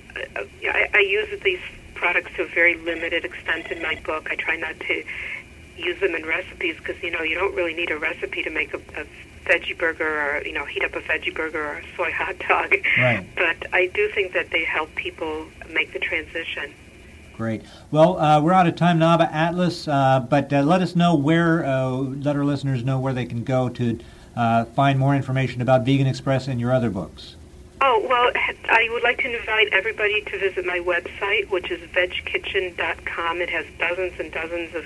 I, 0.64 0.90
I 0.94 1.00
use 1.00 1.42
these 1.44 1.60
products 1.96 2.32
to 2.36 2.44
a 2.44 2.48
very 2.48 2.78
limited 2.78 3.26
extent 3.26 3.72
in 3.72 3.82
my 3.82 3.96
book. 4.06 4.28
I 4.30 4.36
try 4.36 4.56
not 4.56 4.80
to 4.80 5.04
use 5.78 6.00
them 6.00 6.16
in 6.16 6.26
recipes 6.26 6.76
because 6.78 7.02
you 7.04 7.12
know 7.12 7.22
you 7.22 7.36
don't 7.36 7.56
really 7.56 7.74
need 7.74 7.92
a 7.92 7.98
recipe 7.98 8.44
to 8.44 8.50
make 8.50 8.74
a, 8.74 8.78
a 8.78 9.06
veggie 9.46 9.78
burger 9.78 10.08
or 10.08 10.46
you 10.46 10.54
know 10.54 10.66
heat 10.66 10.84
up 10.84 10.96
a 10.96 11.02
veggie 11.02 11.34
burger 11.34 11.64
or 11.64 11.74
a 11.78 11.84
soy 11.96 12.12
hot 12.12 12.38
dog. 12.40 12.74
Right. 12.98 13.26
But 13.36 13.74
I 13.74 13.88
do 13.88 14.10
think 14.10 14.34
that 14.34 14.52
they 14.52 14.64
help 14.64 14.94
people 14.96 15.48
make 15.70 15.94
the 15.94 16.00
transition. 16.00 16.74
Great. 17.36 17.64
Well, 17.92 18.18
uh, 18.18 18.40
we're 18.40 18.54
out 18.54 18.66
of 18.66 18.78
time, 18.78 18.98
Nava 18.98 19.30
Atlas, 19.30 19.90
uh, 19.90 20.26
but 20.30 20.54
uh, 20.54 20.62
let 20.62 20.82
us 20.82 20.96
know 20.96 21.16
where, 21.16 21.66
uh, 21.66 21.90
let 21.90 22.38
our 22.38 22.46
listeners 22.46 22.86
know 22.86 22.98
where 22.98 23.12
they 23.12 23.26
can 23.26 23.44
go 23.44 23.68
to 23.68 24.00
uh, 24.38 24.64
find 24.66 24.98
more 24.98 25.14
information 25.14 25.62
about 25.62 25.84
Vegan 25.84 26.08
Express 26.08 26.48
and 26.48 26.62
your 26.62 26.72
other 26.72 26.90
books. 26.90 27.36
Oh, 27.82 28.06
well, 28.08 28.32
I 28.70 28.88
would 28.92 29.04
like 29.04 29.18
to 29.20 29.38
invite 29.38 29.68
everybody 29.74 30.22
to 30.22 30.40
visit 30.40 30.66
my 30.66 30.80
website, 30.80 31.50
which 31.50 31.70
is 31.72 31.82
vegkitchen.com. 31.90 33.42
It 33.42 33.50
has 33.50 33.66
dozens 33.80 34.18
and 34.18 34.32
dozens 34.32 34.74
of 34.74 34.86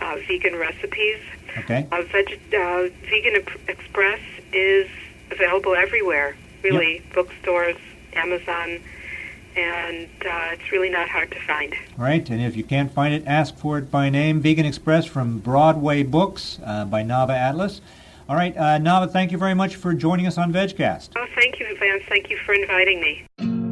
uh, 0.00 0.16
vegan 0.26 0.56
recipes. 0.56 1.18
Okay. 1.58 1.86
Uh, 1.90 2.02
Veg, 2.02 2.38
uh, 2.54 2.88
vegan 3.08 3.42
Express 3.68 4.20
is 4.52 4.88
available 5.30 5.74
everywhere, 5.74 6.36
really, 6.62 6.94
Yep. 6.96 7.12
bookstores, 7.14 7.76
Amazon, 8.14 8.80
and 9.56 10.06
uh, 10.26 10.50
it's 10.52 10.70
really 10.70 10.90
not 10.90 11.08
hard 11.08 11.30
to 11.30 11.40
find. 11.40 11.72
All 11.98 12.04
right, 12.04 12.28
and 12.28 12.42
if 12.42 12.56
you 12.56 12.64
can't 12.64 12.92
find 12.92 13.14
it, 13.14 13.22
ask 13.26 13.56
for 13.56 13.78
it 13.78 13.90
by 13.90 14.10
name. 14.10 14.40
Vegan 14.40 14.66
Express 14.66 15.06
from 15.06 15.38
Broadway 15.38 16.02
Books 16.02 16.58
uh, 16.64 16.84
by 16.84 17.02
Nava 17.02 17.30
Atlas. 17.30 17.80
All 18.28 18.36
right, 18.36 18.56
uh, 18.56 18.78
Nava, 18.78 19.10
thank 19.10 19.32
you 19.32 19.38
very 19.38 19.54
much 19.54 19.76
for 19.76 19.94
joining 19.94 20.26
us 20.26 20.36
on 20.36 20.52
VegCast. 20.52 21.10
Oh, 21.16 21.26
thank 21.34 21.58
you, 21.58 21.76
Vance. 21.78 22.02
Thank 22.08 22.28
you 22.28 22.36
for 22.44 22.52
inviting 22.54 23.00
me. 23.00 23.65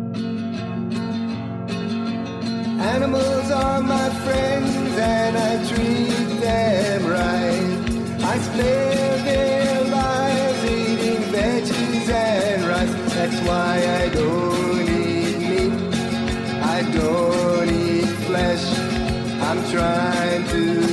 Animals 2.85 3.51
are 3.51 3.83
my 3.83 4.11
friends 4.25 4.99
and 4.99 5.37
I 5.39 5.53
treat 5.71 6.41
them 6.41 7.07
right. 7.07 8.23
I 8.23 8.39
spare 8.39 9.17
their 9.25 9.85
lives 9.85 10.65
eating 10.65 11.23
veggies 11.33 12.09
and 12.11 12.63
rice. 12.65 12.95
That's 13.15 13.41
why 13.49 13.75
I 14.03 14.09
don't 14.11 14.89
eat 14.89 15.39
meat. 15.39 15.95
I 16.77 16.83
don't 16.99 17.71
eat 17.71 18.11
flesh. 18.29 18.67
I'm 19.49 19.61
trying 19.73 20.47
to 20.49 20.84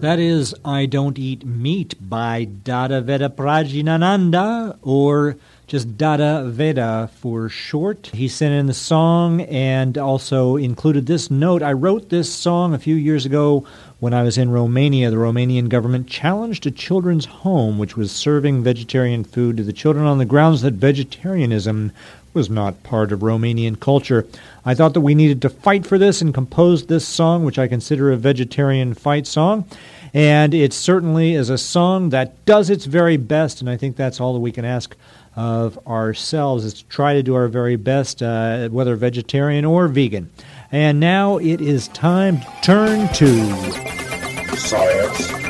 That 0.00 0.20
is 0.20 0.54
I 0.64 0.86
Don't 0.86 1.18
Eat 1.18 1.44
Meat 1.44 1.96
by 2.00 2.44
Dada 2.44 3.02
Veda 3.02 3.28
Prajinananda, 3.28 4.78
or 4.80 5.36
just 5.66 5.98
Dada 5.98 6.44
Veda 6.48 7.10
for 7.16 7.48
short. 7.48 8.06
He 8.14 8.26
sent 8.26 8.54
in 8.54 8.66
the 8.66 8.74
song 8.74 9.42
and 9.42 9.98
also 9.98 10.56
included 10.56 11.06
this 11.06 11.30
note. 11.30 11.62
I 11.62 11.72
wrote 11.72 12.08
this 12.08 12.32
song 12.32 12.72
a 12.72 12.78
few 12.78 12.94
years 12.94 13.26
ago 13.26 13.66
when 14.00 14.14
I 14.14 14.22
was 14.22 14.38
in 14.38 14.50
Romania. 14.50 15.10
The 15.10 15.16
Romanian 15.16 15.68
government 15.68 16.06
challenged 16.06 16.64
a 16.64 16.70
children's 16.70 17.26
home 17.26 17.78
which 17.78 17.96
was 17.96 18.10
serving 18.10 18.62
vegetarian 18.62 19.24
food 19.24 19.56
to 19.56 19.62
the 19.62 19.74
children 19.74 20.06
on 20.06 20.18
the 20.18 20.24
grounds 20.24 20.62
that 20.62 20.74
vegetarianism 20.74 21.92
was 22.38 22.48
not 22.48 22.84
part 22.84 23.10
of 23.10 23.18
Romanian 23.18 23.80
culture. 23.80 24.24
I 24.64 24.72
thought 24.72 24.94
that 24.94 25.00
we 25.00 25.16
needed 25.16 25.42
to 25.42 25.50
fight 25.50 25.84
for 25.84 25.98
this 25.98 26.22
and 26.22 26.32
composed 26.32 26.86
this 26.86 27.06
song, 27.06 27.44
which 27.44 27.58
I 27.58 27.66
consider 27.66 28.12
a 28.12 28.16
vegetarian 28.16 28.94
fight 28.94 29.26
song. 29.26 29.66
And 30.14 30.54
it 30.54 30.72
certainly 30.72 31.34
is 31.34 31.50
a 31.50 31.58
song 31.58 32.10
that 32.10 32.44
does 32.46 32.70
its 32.70 32.84
very 32.84 33.16
best, 33.16 33.60
and 33.60 33.68
I 33.68 33.76
think 33.76 33.96
that's 33.96 34.20
all 34.20 34.34
that 34.34 34.38
we 34.38 34.52
can 34.52 34.64
ask 34.64 34.94
of 35.34 35.84
ourselves 35.84 36.64
is 36.64 36.74
to 36.74 36.84
try 36.84 37.14
to 37.14 37.24
do 37.24 37.34
our 37.34 37.48
very 37.48 37.76
best, 37.76 38.22
uh, 38.22 38.68
whether 38.68 38.94
vegetarian 38.94 39.64
or 39.64 39.88
vegan. 39.88 40.30
And 40.70 41.00
now 41.00 41.38
it 41.38 41.60
is 41.60 41.88
time 41.88 42.40
to 42.40 42.46
turn 42.62 43.08
to 43.14 44.56
Science. 44.56 45.47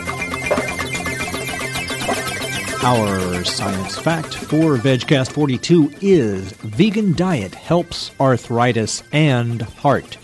Our 2.84 3.44
science 3.44 3.98
fact 3.98 4.34
for 4.34 4.76
VegCast 4.76 5.32
42 5.32 5.94
is 6.00 6.52
vegan 6.52 7.12
diet 7.12 7.52
helps 7.54 8.12
arthritis 8.20 9.02
and 9.10 9.62
heart. 9.62 10.16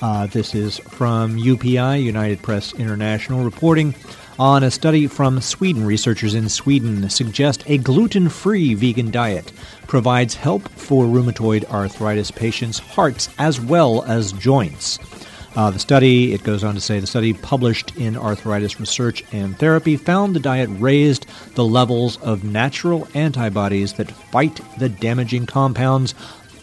Uh, 0.00 0.26
this 0.26 0.54
is 0.54 0.78
from 0.78 1.36
UPI, 1.36 2.02
United 2.02 2.42
Press 2.42 2.72
International, 2.72 3.44
reporting 3.44 3.94
on 4.38 4.64
a 4.64 4.70
study 4.70 5.06
from 5.06 5.40
Sweden. 5.42 5.84
Researchers 5.84 6.34
in 6.34 6.48
Sweden 6.48 7.10
suggest 7.10 7.62
a 7.66 7.76
gluten 7.76 8.30
free 8.30 8.72
vegan 8.72 9.10
diet 9.10 9.52
provides 9.86 10.34
help 10.34 10.66
for 10.70 11.04
rheumatoid 11.04 11.64
arthritis 11.70 12.30
patients' 12.30 12.78
hearts 12.78 13.28
as 13.38 13.60
well 13.60 14.02
as 14.04 14.32
joints. 14.32 14.98
Uh, 15.58 15.72
the 15.72 15.78
study, 15.80 16.32
it 16.32 16.44
goes 16.44 16.62
on 16.62 16.76
to 16.76 16.80
say, 16.80 17.00
the 17.00 17.06
study 17.08 17.32
published 17.32 17.96
in 17.96 18.16
Arthritis 18.16 18.78
Research 18.78 19.24
and 19.32 19.58
Therapy 19.58 19.96
found 19.96 20.36
the 20.36 20.38
diet 20.38 20.70
raised 20.74 21.26
the 21.56 21.64
levels 21.64 22.16
of 22.18 22.44
natural 22.44 23.08
antibodies 23.12 23.94
that 23.94 24.08
fight 24.08 24.60
the 24.78 24.88
damaging 24.88 25.46
compounds 25.46 26.14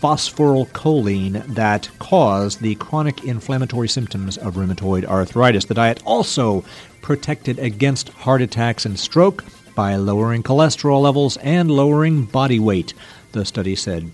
phosphorylcholine 0.02 1.46
that 1.56 1.90
cause 2.00 2.56
the 2.56 2.76
chronic 2.76 3.26
inflammatory 3.26 3.90
symptoms 3.90 4.38
of 4.38 4.56
rheumatoid 4.56 5.04
arthritis. 5.04 5.66
The 5.66 5.74
diet 5.74 6.02
also 6.06 6.64
protected 7.02 7.60
against 7.60 8.08
heart 8.08 8.42
attacks 8.42 8.86
and 8.86 8.98
stroke 8.98 9.44
by 9.76 9.98
lowering 9.98 10.42
cholesterol 10.42 11.02
levels 11.02 11.36
and 11.38 11.70
lowering 11.70 12.24
body 12.24 12.62
weight, 12.62 12.94
the 13.34 13.44
study 13.44 13.76
said. 13.76 14.10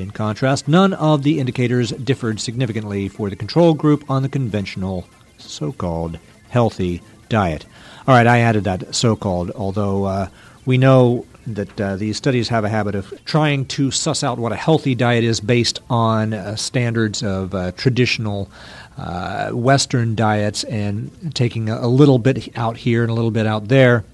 In 0.00 0.10
contrast, 0.12 0.66
none 0.66 0.94
of 0.94 1.22
the 1.22 1.38
indicators 1.38 1.90
differed 1.90 2.40
significantly 2.40 3.08
for 3.08 3.28
the 3.28 3.36
control 3.36 3.74
group 3.74 4.10
on 4.10 4.22
the 4.22 4.30
conventional 4.30 5.06
so-called 5.36 6.18
healthy 6.48 7.02
diet. 7.28 7.66
All 8.06 8.14
right, 8.14 8.26
I 8.26 8.38
added 8.38 8.64
that 8.64 8.94
so-called, 8.94 9.50
although 9.50 10.04
uh, 10.04 10.28
we 10.64 10.78
know 10.78 11.26
that 11.46 11.80
uh, 11.80 11.96
these 11.96 12.16
studies 12.16 12.48
have 12.48 12.64
a 12.64 12.68
habit 12.68 12.94
of 12.94 13.12
trying 13.24 13.66
to 13.66 13.90
suss 13.90 14.24
out 14.24 14.38
what 14.38 14.52
a 14.52 14.56
healthy 14.56 14.94
diet 14.94 15.24
is 15.24 15.40
based 15.40 15.80
on 15.90 16.32
uh, 16.32 16.56
standards 16.56 17.22
of 17.22 17.54
uh, 17.54 17.72
traditional 17.72 18.50
uh, 18.96 19.50
Western 19.50 20.14
diets 20.14 20.64
and 20.64 21.10
taking 21.34 21.68
a, 21.68 21.76
a 21.76 21.88
little 21.88 22.18
bit 22.18 22.56
out 22.56 22.78
here 22.78 23.02
and 23.02 23.10
a 23.10 23.14
little 23.14 23.30
bit 23.30 23.46
out 23.46 23.68
there. 23.68 24.04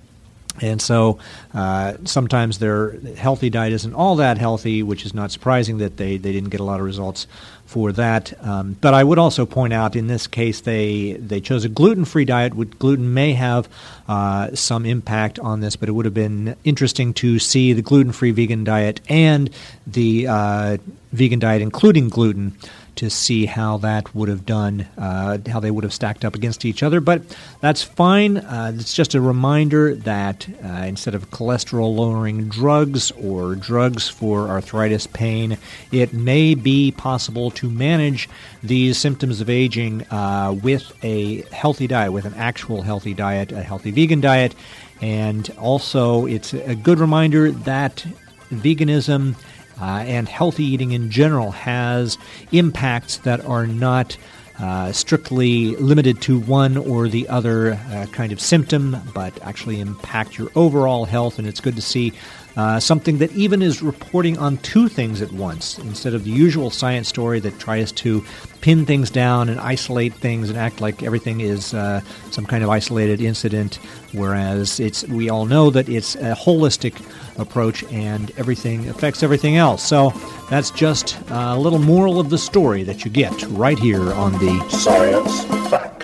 And 0.61 0.81
so 0.81 1.19
uh, 1.55 1.95
sometimes 2.05 2.59
their 2.59 2.99
healthy 3.17 3.51
diet 3.51 3.73
isn't 3.73 3.95
all 3.95 4.17
that 4.17 4.39
healthy, 4.39 4.83
which 4.83 5.05
is 5.05 5.15
not 5.15 5.31
surprising 5.31 5.79
that 5.79 5.97
they, 5.97 6.17
they 6.17 6.33
didn't 6.33 6.51
get 6.51 6.61
a 6.61 6.65
lot 6.65 6.81
of 6.81 6.87
results 6.87 7.27
for 7.67 7.93
that. 7.93 8.33
Um, 8.45 8.77
but 8.81 8.95
I 8.95 9.03
would 9.03 9.19
also 9.19 9.45
point 9.45 9.73
out 9.73 9.97
in 9.97 10.07
this 10.07 10.27
case 10.27 10.61
they 10.61 11.15
they 11.15 11.41
chose 11.41 11.65
a 11.65 11.69
gluten 11.69 12.05
free 12.05 12.25
diet. 12.25 12.55
Which 12.55 12.79
gluten 12.79 13.13
may 13.13 13.33
have 13.33 13.69
uh, 14.09 14.55
some 14.55 14.87
impact 14.87 15.39
on 15.41 15.61
this, 15.61 15.77
but 15.77 15.89
it 15.89 15.93
would 15.93 16.05
have 16.05 16.15
been 16.15 16.57
interesting 16.65 17.13
to 17.15 17.39
see 17.39 17.73
the 17.73 17.83
gluten 17.83 18.13
free 18.13 18.31
vegan 18.31 18.65
diet 18.65 19.01
and 19.09 19.51
the 19.87 20.29
uh, 20.29 20.77
vegan 21.13 21.41
diet 21.41 21.61
including 21.61 22.09
gluten 22.09 22.57
to 22.97 23.11
see 23.11 23.47
how 23.47 23.77
that 23.79 24.15
would 24.15 24.29
have 24.29 24.45
done, 24.45 24.87
uh, 24.99 25.39
how 25.47 25.61
they 25.61 25.71
would 25.71 25.85
have 25.85 25.93
stacked 25.93 26.25
up 26.25 26.35
against 26.35 26.65
each 26.65 26.83
other. 26.83 27.01
But 27.01 27.23
that's 27.61 27.83
fine. 27.83 28.39
Uh, 28.39 28.73
it's 28.75 28.95
just 28.95 29.15
a 29.15 29.21
reminder 29.21 29.95
that 29.95 30.49
uh, 30.65 30.69
instead 30.69 31.15
of 31.15 31.31
cholesterol 31.31 31.95
lowering 31.95 32.49
drugs 32.49 33.11
or 33.13 33.55
drugs 33.55 34.09
for 34.09 34.49
arthritis 34.49 35.07
pain, 35.07 35.59
it 35.93 36.13
may 36.13 36.55
be 36.55 36.91
possible 36.91 37.51
to 37.53 37.71
manage 37.71 38.29
these 38.63 38.99
symptoms 38.99 39.41
of 39.41 39.51
aging 39.51 40.03
uh, 40.11 40.57
with 40.63 40.93
a 41.03 41.43
healthy 41.53 41.87
diet, 41.87 42.13
with 42.13 42.25
an 42.25 42.35
actual 42.35 42.83
healthy 42.83 43.15
diet, 43.15 43.53
a 43.53 43.63
healthy 43.63 43.91
vegan 43.91 44.21
diet. 44.21 44.55
And 45.01 45.51
also, 45.59 46.27
it's 46.27 46.55
a 46.55 46.75
good 46.75 46.99
reminder 46.99 47.51
that 47.51 48.07
veganism 48.51 49.37
uh, 49.81 50.05
and 50.07 50.29
healthy 50.29 50.65
eating 50.65 50.93
in 50.93 51.11
general 51.11 51.51
has 51.51 52.19
impacts 52.53 53.19
that 53.19 53.45
are 53.45 53.67
not 53.67 54.17
uh, 54.59 54.91
strictly 54.91 55.77
limited 55.77 56.21
to 56.23 56.39
one 56.41 56.77
or 56.79 57.09
the 57.09 57.29
other 57.29 57.73
uh, 57.73 58.07
kind 58.13 58.33
of 58.33 58.41
symptom, 58.41 58.97
but 59.15 59.39
actually 59.43 59.81
impact 59.81 60.39
your 60.39 60.49
overall 60.55 61.05
health. 61.05 61.39
And 61.39 61.47
it's 61.47 61.61
good 61.61 61.77
to 61.77 61.83
see 61.83 62.13
uh, 62.57 62.81
something 62.81 63.19
that 63.19 63.31
even 63.33 63.63
is 63.63 63.83
reporting 63.83 64.39
on 64.39 64.57
two 64.59 64.89
things 64.89 65.21
at 65.21 65.31
once 65.33 65.79
instead 65.79 66.15
of 66.15 66.25
the 66.25 66.31
usual 66.31 66.71
science 66.71 67.09
story 67.09 67.39
that 67.41 67.59
tries 67.59 67.93
to 67.93 68.25
pin 68.61 68.87
things 68.87 69.11
down 69.11 69.49
and 69.49 69.61
isolate 69.61 70.15
things 70.15 70.49
and 70.49 70.59
act 70.59 70.81
like 70.81 71.03
everything 71.03 71.41
is 71.41 71.75
uh, 71.75 72.01
some 72.31 72.47
kind 72.47 72.65
of 72.65 72.71
isolated 72.71 73.21
incident. 73.21 73.77
Whereas 74.13 74.81
it's 74.81 75.05
we 75.09 75.29
all 75.29 75.45
know 75.47 75.71
that 75.71 75.89
it's 75.89 76.15
a 76.17 76.35
holistic 76.35 76.95
approach 77.39 77.85
and 77.93 78.33
everything 78.39 78.89
affects 78.89 79.23
everything 79.23 79.57
else. 79.57 79.83
So 79.83 80.11
that's 80.49 80.71
just 80.71 81.19
a 81.29 81.59
little 81.59 81.79
moral 81.79 82.19
of 82.19 82.31
the 82.31 82.39
story 82.39 82.83
that 82.85 83.05
you 83.05 83.11
get 83.11 83.43
right 83.49 83.79
here 83.79 84.13
on 84.15 84.33
the 84.33 84.69
Science 84.71 85.45
Fact. 85.71 85.96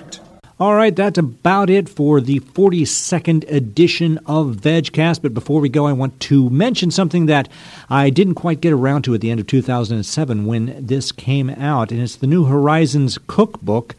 All 0.63 0.77
right, 0.77 0.95
that's 0.95 1.19
about 1.19 1.71
it 1.71 1.89
for 1.89 2.21
the 2.21 2.39
42nd 2.39 3.51
edition 3.51 4.19
of 4.27 4.59
VegCast. 4.59 5.21
But 5.21 5.35
before 5.35 5.61
we 5.61 5.69
go, 5.69 5.89
I 5.89 5.93
want 5.93 6.21
to 6.21 6.49
mention 6.51 6.93
something 6.93 7.27
that 7.27 7.49
I 7.91 8.11
didn't 8.11 8.37
quite 8.37 8.61
get 8.61 8.73
around 8.73 9.03
to 9.03 9.15
at 9.15 9.23
the 9.23 9.33
end 9.33 9.41
of 9.41 9.49
2007 9.49 10.47
when 10.47 10.87
this 10.87 11.11
came 11.11 11.51
out, 11.51 11.91
and 11.91 12.01
it's 12.01 12.15
the 12.15 12.29
New 12.29 12.45
Horizons 12.45 13.19
cookbook. 13.27 13.97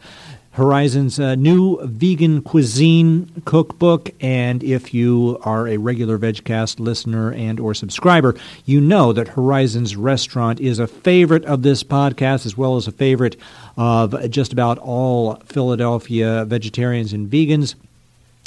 Horizon's 0.54 1.18
uh, 1.18 1.34
new 1.34 1.84
vegan 1.84 2.40
cuisine 2.40 3.42
cookbook, 3.44 4.10
and 4.20 4.62
if 4.62 4.94
you 4.94 5.36
are 5.42 5.66
a 5.66 5.78
regular 5.78 6.16
VegCast 6.16 6.78
listener 6.78 7.32
and 7.32 7.58
or 7.58 7.74
subscriber, 7.74 8.36
you 8.64 8.80
know 8.80 9.12
that 9.12 9.26
Horizon's 9.26 9.96
restaurant 9.96 10.60
is 10.60 10.78
a 10.78 10.86
favorite 10.86 11.44
of 11.44 11.62
this 11.62 11.82
podcast, 11.82 12.46
as 12.46 12.56
well 12.56 12.76
as 12.76 12.86
a 12.86 12.92
favorite 12.92 13.36
of 13.76 14.30
just 14.30 14.52
about 14.52 14.78
all 14.78 15.34
Philadelphia 15.46 16.44
vegetarians 16.44 17.12
and 17.12 17.28
vegans. 17.28 17.74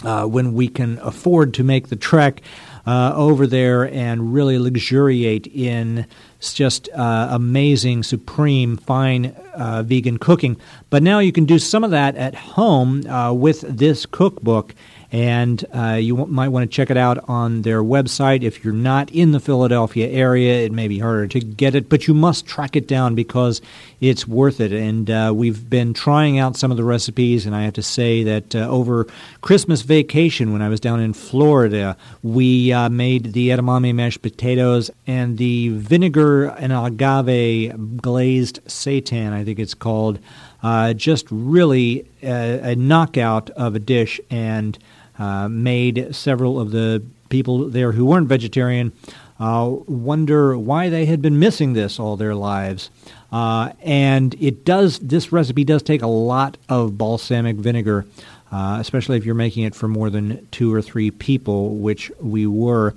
Uh, 0.03 0.25
when 0.25 0.53
we 0.53 0.67
can 0.67 0.99
afford 0.99 1.55
to 1.55 1.63
make 1.63 1.87
the 1.87 1.95
trek 1.95 2.43
uh, 2.87 3.11
over 3.15 3.45
there 3.45 3.83
and 3.83 4.33
really 4.33 4.57
luxuriate 4.57 5.45
in 5.47 6.07
just 6.39 6.87
uh, 6.95 7.27
amazing, 7.31 8.01
supreme, 8.01 8.77
fine 8.77 9.35
uh, 9.53 9.83
vegan 9.83 10.17
cooking. 10.17 10.55
But 10.89 11.03
now 11.03 11.19
you 11.19 11.33
can 11.33 11.43
do 11.43 11.59
some 11.59 11.83
of 11.83 11.91
that 11.91 12.15
at 12.15 12.33
home 12.33 13.05
uh, 13.05 13.33
with 13.33 13.61
this 13.61 14.05
cookbook. 14.05 14.73
And 15.11 15.63
uh, 15.73 15.93
you 15.93 16.17
w- 16.17 16.33
might 16.33 16.49
want 16.49 16.69
to 16.69 16.75
check 16.75 16.89
it 16.89 16.97
out 16.97 17.29
on 17.29 17.61
their 17.61 17.81
website. 17.81 18.43
If 18.43 18.63
you're 18.63 18.73
not 18.73 19.09
in 19.11 19.31
the 19.31 19.39
Philadelphia 19.39 20.07
area, 20.09 20.65
it 20.65 20.71
may 20.73 20.89
be 20.89 20.99
harder 20.99 21.27
to 21.27 21.39
get 21.39 21.75
it, 21.75 21.87
but 21.87 22.07
you 22.07 22.13
must 22.13 22.45
track 22.45 22.75
it 22.75 22.87
down 22.87 23.15
because 23.15 23.61
it's 24.01 24.27
worth 24.27 24.59
it. 24.59 24.73
And 24.73 25.09
uh, 25.09 25.31
we've 25.33 25.69
been 25.69 25.93
trying 25.93 26.39
out 26.39 26.57
some 26.57 26.71
of 26.71 26.77
the 26.77 26.83
recipes, 26.83 27.45
and 27.45 27.55
I 27.55 27.63
have 27.63 27.73
to 27.73 27.83
say 27.83 28.23
that 28.23 28.53
uh, 28.53 28.67
over 28.69 29.07
Christmas 29.41 29.81
vacation, 29.81 30.51
when 30.51 30.61
I 30.61 30.67
was 30.67 30.81
down 30.81 30.99
in 30.99 31.13
Florida, 31.13 31.95
we 32.21 32.73
uh, 32.73 32.89
made 32.89 33.31
the 33.31 33.49
edamame 33.49 33.95
mashed 33.95 34.21
potatoes 34.21 34.91
and 35.05 35.37
the 35.37 35.69
vinegar 35.69 36.47
and 36.47 36.73
agave 36.73 37.97
glazed 38.01 38.59
seitan, 38.65 39.31
I 39.31 39.45
think 39.45 39.59
it's 39.59 39.73
called. 39.73 40.19
Uh, 40.63 40.93
just 40.93 41.27
really 41.29 42.07
a, 42.23 42.71
a 42.71 42.75
knockout 42.75 43.49
of 43.51 43.75
a 43.75 43.79
dish, 43.79 44.19
and 44.29 44.77
uh, 45.19 45.47
made 45.47 46.15
several 46.15 46.59
of 46.59 46.71
the 46.71 47.03
people 47.29 47.69
there 47.69 47.91
who 47.91 48.05
weren't 48.05 48.27
vegetarian 48.27 48.91
uh, 49.39 49.69
wonder 49.87 50.57
why 50.57 50.89
they 50.89 51.05
had 51.05 51.21
been 51.21 51.39
missing 51.39 51.73
this 51.73 51.99
all 51.99 52.17
their 52.17 52.35
lives. 52.35 52.89
Uh, 53.31 53.71
and 53.81 54.35
it 54.39 54.65
does. 54.65 54.99
This 54.99 55.31
recipe 55.31 55.63
does 55.63 55.83
take 55.83 56.01
a 56.01 56.07
lot 56.07 56.57
of 56.69 56.97
balsamic 56.97 57.57
vinegar, 57.57 58.05
uh, 58.51 58.77
especially 58.79 59.17
if 59.17 59.25
you're 59.25 59.35
making 59.35 59.63
it 59.63 59.75
for 59.75 59.87
more 59.87 60.09
than 60.09 60.47
two 60.51 60.73
or 60.73 60.81
three 60.81 61.11
people, 61.11 61.75
which 61.75 62.11
we 62.19 62.47
were. 62.47 62.95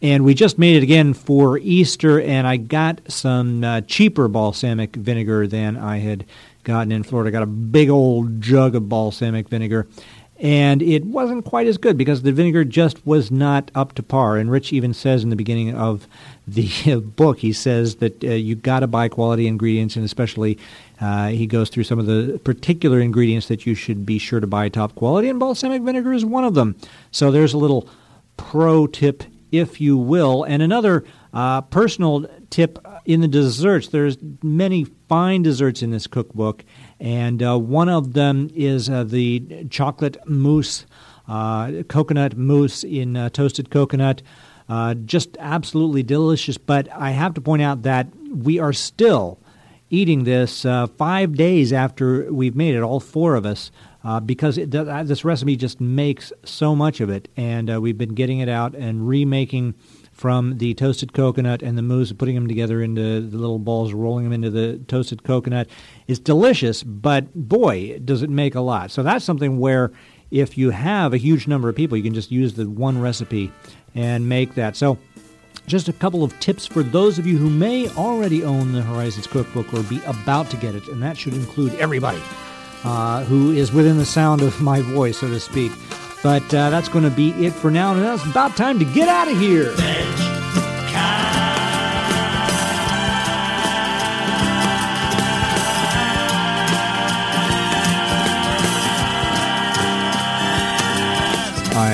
And 0.00 0.24
we 0.24 0.34
just 0.34 0.58
made 0.58 0.76
it 0.76 0.82
again 0.82 1.14
for 1.14 1.58
Easter, 1.58 2.20
and 2.20 2.46
I 2.46 2.58
got 2.58 3.00
some 3.08 3.64
uh, 3.64 3.80
cheaper 3.82 4.28
balsamic 4.28 4.94
vinegar 4.94 5.46
than 5.46 5.76
I 5.76 5.98
had 5.98 6.24
gotten 6.64 6.90
in 6.90 7.02
Florida. 7.02 7.30
Got 7.30 7.42
a 7.42 7.46
big 7.46 7.90
old 7.90 8.40
jug 8.40 8.74
of 8.74 8.88
balsamic 8.88 9.48
vinegar, 9.48 9.86
and 10.38 10.82
it 10.82 11.04
wasn't 11.04 11.44
quite 11.44 11.66
as 11.66 11.78
good 11.78 11.96
because 11.96 12.22
the 12.22 12.32
vinegar 12.32 12.64
just 12.64 13.06
was 13.06 13.30
not 13.30 13.70
up 13.74 13.94
to 13.94 14.02
par. 14.02 14.36
And 14.36 14.50
Rich 14.50 14.72
even 14.72 14.92
says 14.92 15.22
in 15.22 15.30
the 15.30 15.36
beginning 15.36 15.74
of 15.74 16.08
the 16.48 16.96
book, 16.96 17.38
he 17.38 17.52
says 17.52 17.96
that 17.96 18.24
uh, 18.24 18.28
you 18.28 18.56
got 18.56 18.80
to 18.80 18.86
buy 18.86 19.08
quality 19.08 19.46
ingredients, 19.46 19.94
and 19.94 20.04
especially 20.04 20.58
uh, 21.00 21.28
he 21.28 21.46
goes 21.46 21.70
through 21.70 21.84
some 21.84 21.98
of 21.98 22.06
the 22.06 22.40
particular 22.44 23.00
ingredients 23.00 23.48
that 23.48 23.64
you 23.64 23.74
should 23.74 24.04
be 24.04 24.18
sure 24.18 24.40
to 24.40 24.46
buy 24.46 24.68
top 24.68 24.94
quality, 24.94 25.28
and 25.28 25.38
balsamic 25.38 25.82
vinegar 25.82 26.12
is 26.12 26.24
one 26.24 26.44
of 26.44 26.54
them. 26.54 26.74
So 27.10 27.30
there's 27.30 27.54
a 27.54 27.58
little 27.58 27.88
pro 28.36 28.86
tip, 28.86 29.22
if 29.52 29.80
you 29.80 29.96
will, 29.96 30.42
and 30.42 30.62
another 30.62 31.04
uh, 31.34 31.60
personal 31.62 32.26
tip 32.50 32.78
in 33.04 33.20
the 33.20 33.28
desserts. 33.28 33.88
There's 33.88 34.16
many 34.42 34.84
fine 35.08 35.42
desserts 35.42 35.82
in 35.82 35.90
this 35.90 36.06
cookbook, 36.06 36.64
and 37.00 37.42
uh, 37.42 37.58
one 37.58 37.88
of 37.88 38.12
them 38.14 38.50
is 38.54 38.88
uh, 38.88 39.04
the 39.04 39.66
chocolate 39.68 40.16
mousse, 40.26 40.86
uh, 41.28 41.82
coconut 41.88 42.36
mousse 42.36 42.84
in 42.84 43.16
uh, 43.16 43.28
toasted 43.30 43.70
coconut. 43.70 44.22
Uh, 44.66 44.94
just 44.94 45.36
absolutely 45.40 46.02
delicious. 46.02 46.56
But 46.56 46.88
I 46.90 47.10
have 47.10 47.34
to 47.34 47.40
point 47.42 47.60
out 47.60 47.82
that 47.82 48.08
we 48.30 48.58
are 48.58 48.72
still 48.72 49.38
eating 49.90 50.24
this 50.24 50.62
five 50.96 51.34
days 51.34 51.72
after 51.72 52.32
we've 52.32 52.56
made 52.56 52.74
it, 52.74 52.80
all 52.80 52.98
four 52.98 53.34
of 53.34 53.44
us, 53.44 53.70
uh, 54.04 54.20
because 54.20 54.58
it, 54.58 54.70
this 54.70 55.24
recipe 55.24 55.56
just 55.56 55.80
makes 55.80 56.32
so 56.44 56.74
much 56.74 57.00
of 57.00 57.10
it. 57.10 57.28
And 57.36 57.70
uh, 57.70 57.80
we've 57.80 57.98
been 57.98 58.14
getting 58.14 58.38
it 58.38 58.48
out 58.48 58.74
and 58.74 59.08
remaking 59.08 59.74
from 60.24 60.56
the 60.56 60.72
toasted 60.72 61.12
coconut 61.12 61.60
and 61.60 61.76
the 61.76 61.82
mousse, 61.82 62.10
putting 62.10 62.34
them 62.34 62.48
together 62.48 62.80
into 62.80 63.20
the 63.20 63.36
little 63.36 63.58
balls, 63.58 63.92
rolling 63.92 64.24
them 64.24 64.32
into 64.32 64.48
the 64.48 64.78
toasted 64.88 65.22
coconut. 65.22 65.68
It's 66.08 66.18
delicious, 66.18 66.82
but 66.82 67.34
boy, 67.34 67.98
does 67.98 68.22
it 68.22 68.30
make 68.30 68.54
a 68.54 68.62
lot. 68.62 68.90
So 68.90 69.02
that's 69.02 69.22
something 69.22 69.58
where 69.58 69.92
if 70.30 70.56
you 70.56 70.70
have 70.70 71.12
a 71.12 71.18
huge 71.18 71.46
number 71.46 71.68
of 71.68 71.76
people, 71.76 71.98
you 71.98 72.02
can 72.02 72.14
just 72.14 72.30
use 72.30 72.54
the 72.54 72.66
one 72.66 72.98
recipe 73.02 73.52
and 73.94 74.26
make 74.26 74.54
that. 74.54 74.76
So 74.76 74.96
just 75.66 75.90
a 75.90 75.92
couple 75.92 76.24
of 76.24 76.40
tips 76.40 76.64
for 76.64 76.82
those 76.82 77.18
of 77.18 77.26
you 77.26 77.36
who 77.36 77.50
may 77.50 77.90
already 77.90 78.42
own 78.44 78.72
the 78.72 78.80
Horizons 78.80 79.26
Cookbook 79.26 79.74
or 79.74 79.82
be 79.82 80.00
about 80.06 80.48
to 80.52 80.56
get 80.56 80.74
it, 80.74 80.88
and 80.88 81.02
that 81.02 81.18
should 81.18 81.34
include 81.34 81.74
everybody 81.74 82.22
uh, 82.82 83.24
who 83.24 83.52
is 83.52 83.74
within 83.74 83.98
the 83.98 84.06
sound 84.06 84.40
of 84.40 84.58
my 84.62 84.80
voice, 84.80 85.18
so 85.18 85.28
to 85.28 85.38
speak. 85.38 85.70
But 86.24 86.54
uh, 86.54 86.70
that's 86.70 86.88
going 86.88 87.04
to 87.04 87.10
be 87.10 87.32
it 87.44 87.52
for 87.52 87.70
now, 87.70 87.92
and 87.92 88.02
it's 88.02 88.24
about 88.24 88.56
time 88.56 88.78
to 88.78 88.84
get 88.86 89.08
out 89.08 89.28
of 89.28 89.38
here. 89.38 89.74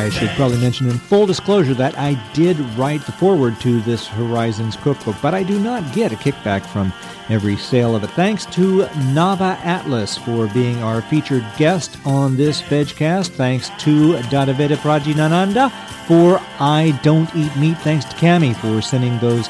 I 0.01 0.09
should 0.09 0.31
probably 0.31 0.57
mention 0.57 0.89
in 0.89 0.97
full 0.97 1.27
disclosure 1.27 1.75
that 1.75 1.99
I 1.99 2.15
did 2.33 2.59
write 2.79 3.05
the 3.05 3.13
foreword 3.13 3.61
to 3.61 3.83
this 3.83 4.07
Horizons 4.07 4.77
cookbook, 4.77 5.17
but 5.21 5.35
I 5.35 5.43
do 5.43 5.61
not 5.61 5.93
get 5.93 6.11
a 6.11 6.17
kickback 6.17 6.65
from 6.65 6.91
every 7.29 7.57
sale 7.57 7.95
of 7.95 8.03
it. 8.03 8.11
Thanks 8.13 8.47
to 8.47 8.85
Nava 9.13 9.59
Atlas 9.63 10.17
for 10.17 10.47
being 10.49 10.83
our 10.83 11.03
featured 11.03 11.45
guest 11.59 11.99
on 12.07 12.35
this 12.35 12.63
VegCast. 12.63 13.29
Thanks 13.29 13.69
to 13.81 14.15
Dadaveda 14.31 14.77
Prajinananda 14.77 15.71
for 16.07 16.41
I 16.59 16.99
Don't 17.03 17.29
Eat 17.37 17.55
Meat. 17.57 17.77
Thanks 17.79 18.07
to 18.07 18.17
Cami 18.17 18.57
for 18.57 18.81
sending 18.81 19.19
those 19.19 19.49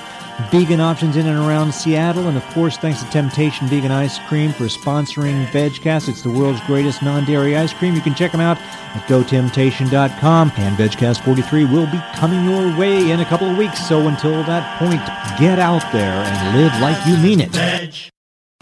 vegan 0.51 0.81
options 0.81 1.17
in 1.17 1.27
and 1.27 1.39
around 1.39 1.73
Seattle. 1.73 2.29
And 2.29 2.37
of 2.37 2.45
course, 2.49 2.77
thanks 2.77 3.03
to 3.03 3.11
Temptation 3.11 3.67
Vegan 3.67 3.91
Ice 3.91 4.19
Cream 4.29 4.53
for 4.53 4.65
sponsoring 4.65 5.47
VegCast. 5.47 6.09
It's 6.09 6.23
the 6.23 6.31
world's 6.31 6.61
greatest 6.63 7.03
non 7.03 7.25
dairy 7.25 7.57
ice 7.57 7.73
cream. 7.73 7.95
You 7.95 8.01
can 8.01 8.15
check 8.15 8.33
them 8.33 8.41
out 8.41 8.59
at 8.59 9.07
gotemptation.com. 9.09 10.53
And 10.57 10.77
VegCast 10.77 11.25
43 11.25 11.65
will 11.65 11.87
be 11.87 12.01
coming 12.15 12.45
your 12.45 12.77
way 12.79 13.11
in 13.11 13.21
a 13.21 13.25
couple 13.25 13.49
of 13.49 13.57
weeks. 13.57 13.87
So 13.89 14.09
until 14.09 14.43
that 14.45 14.79
point, 14.79 15.01
get 15.39 15.59
out 15.59 15.91
there 15.93 16.25
and 16.25 16.59
live 16.59 16.73
like 16.81 17.07
you 17.07 17.17
mean 17.17 17.41
it. 17.41 17.51
Veg. 17.51 17.95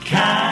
Cast. 0.01 0.48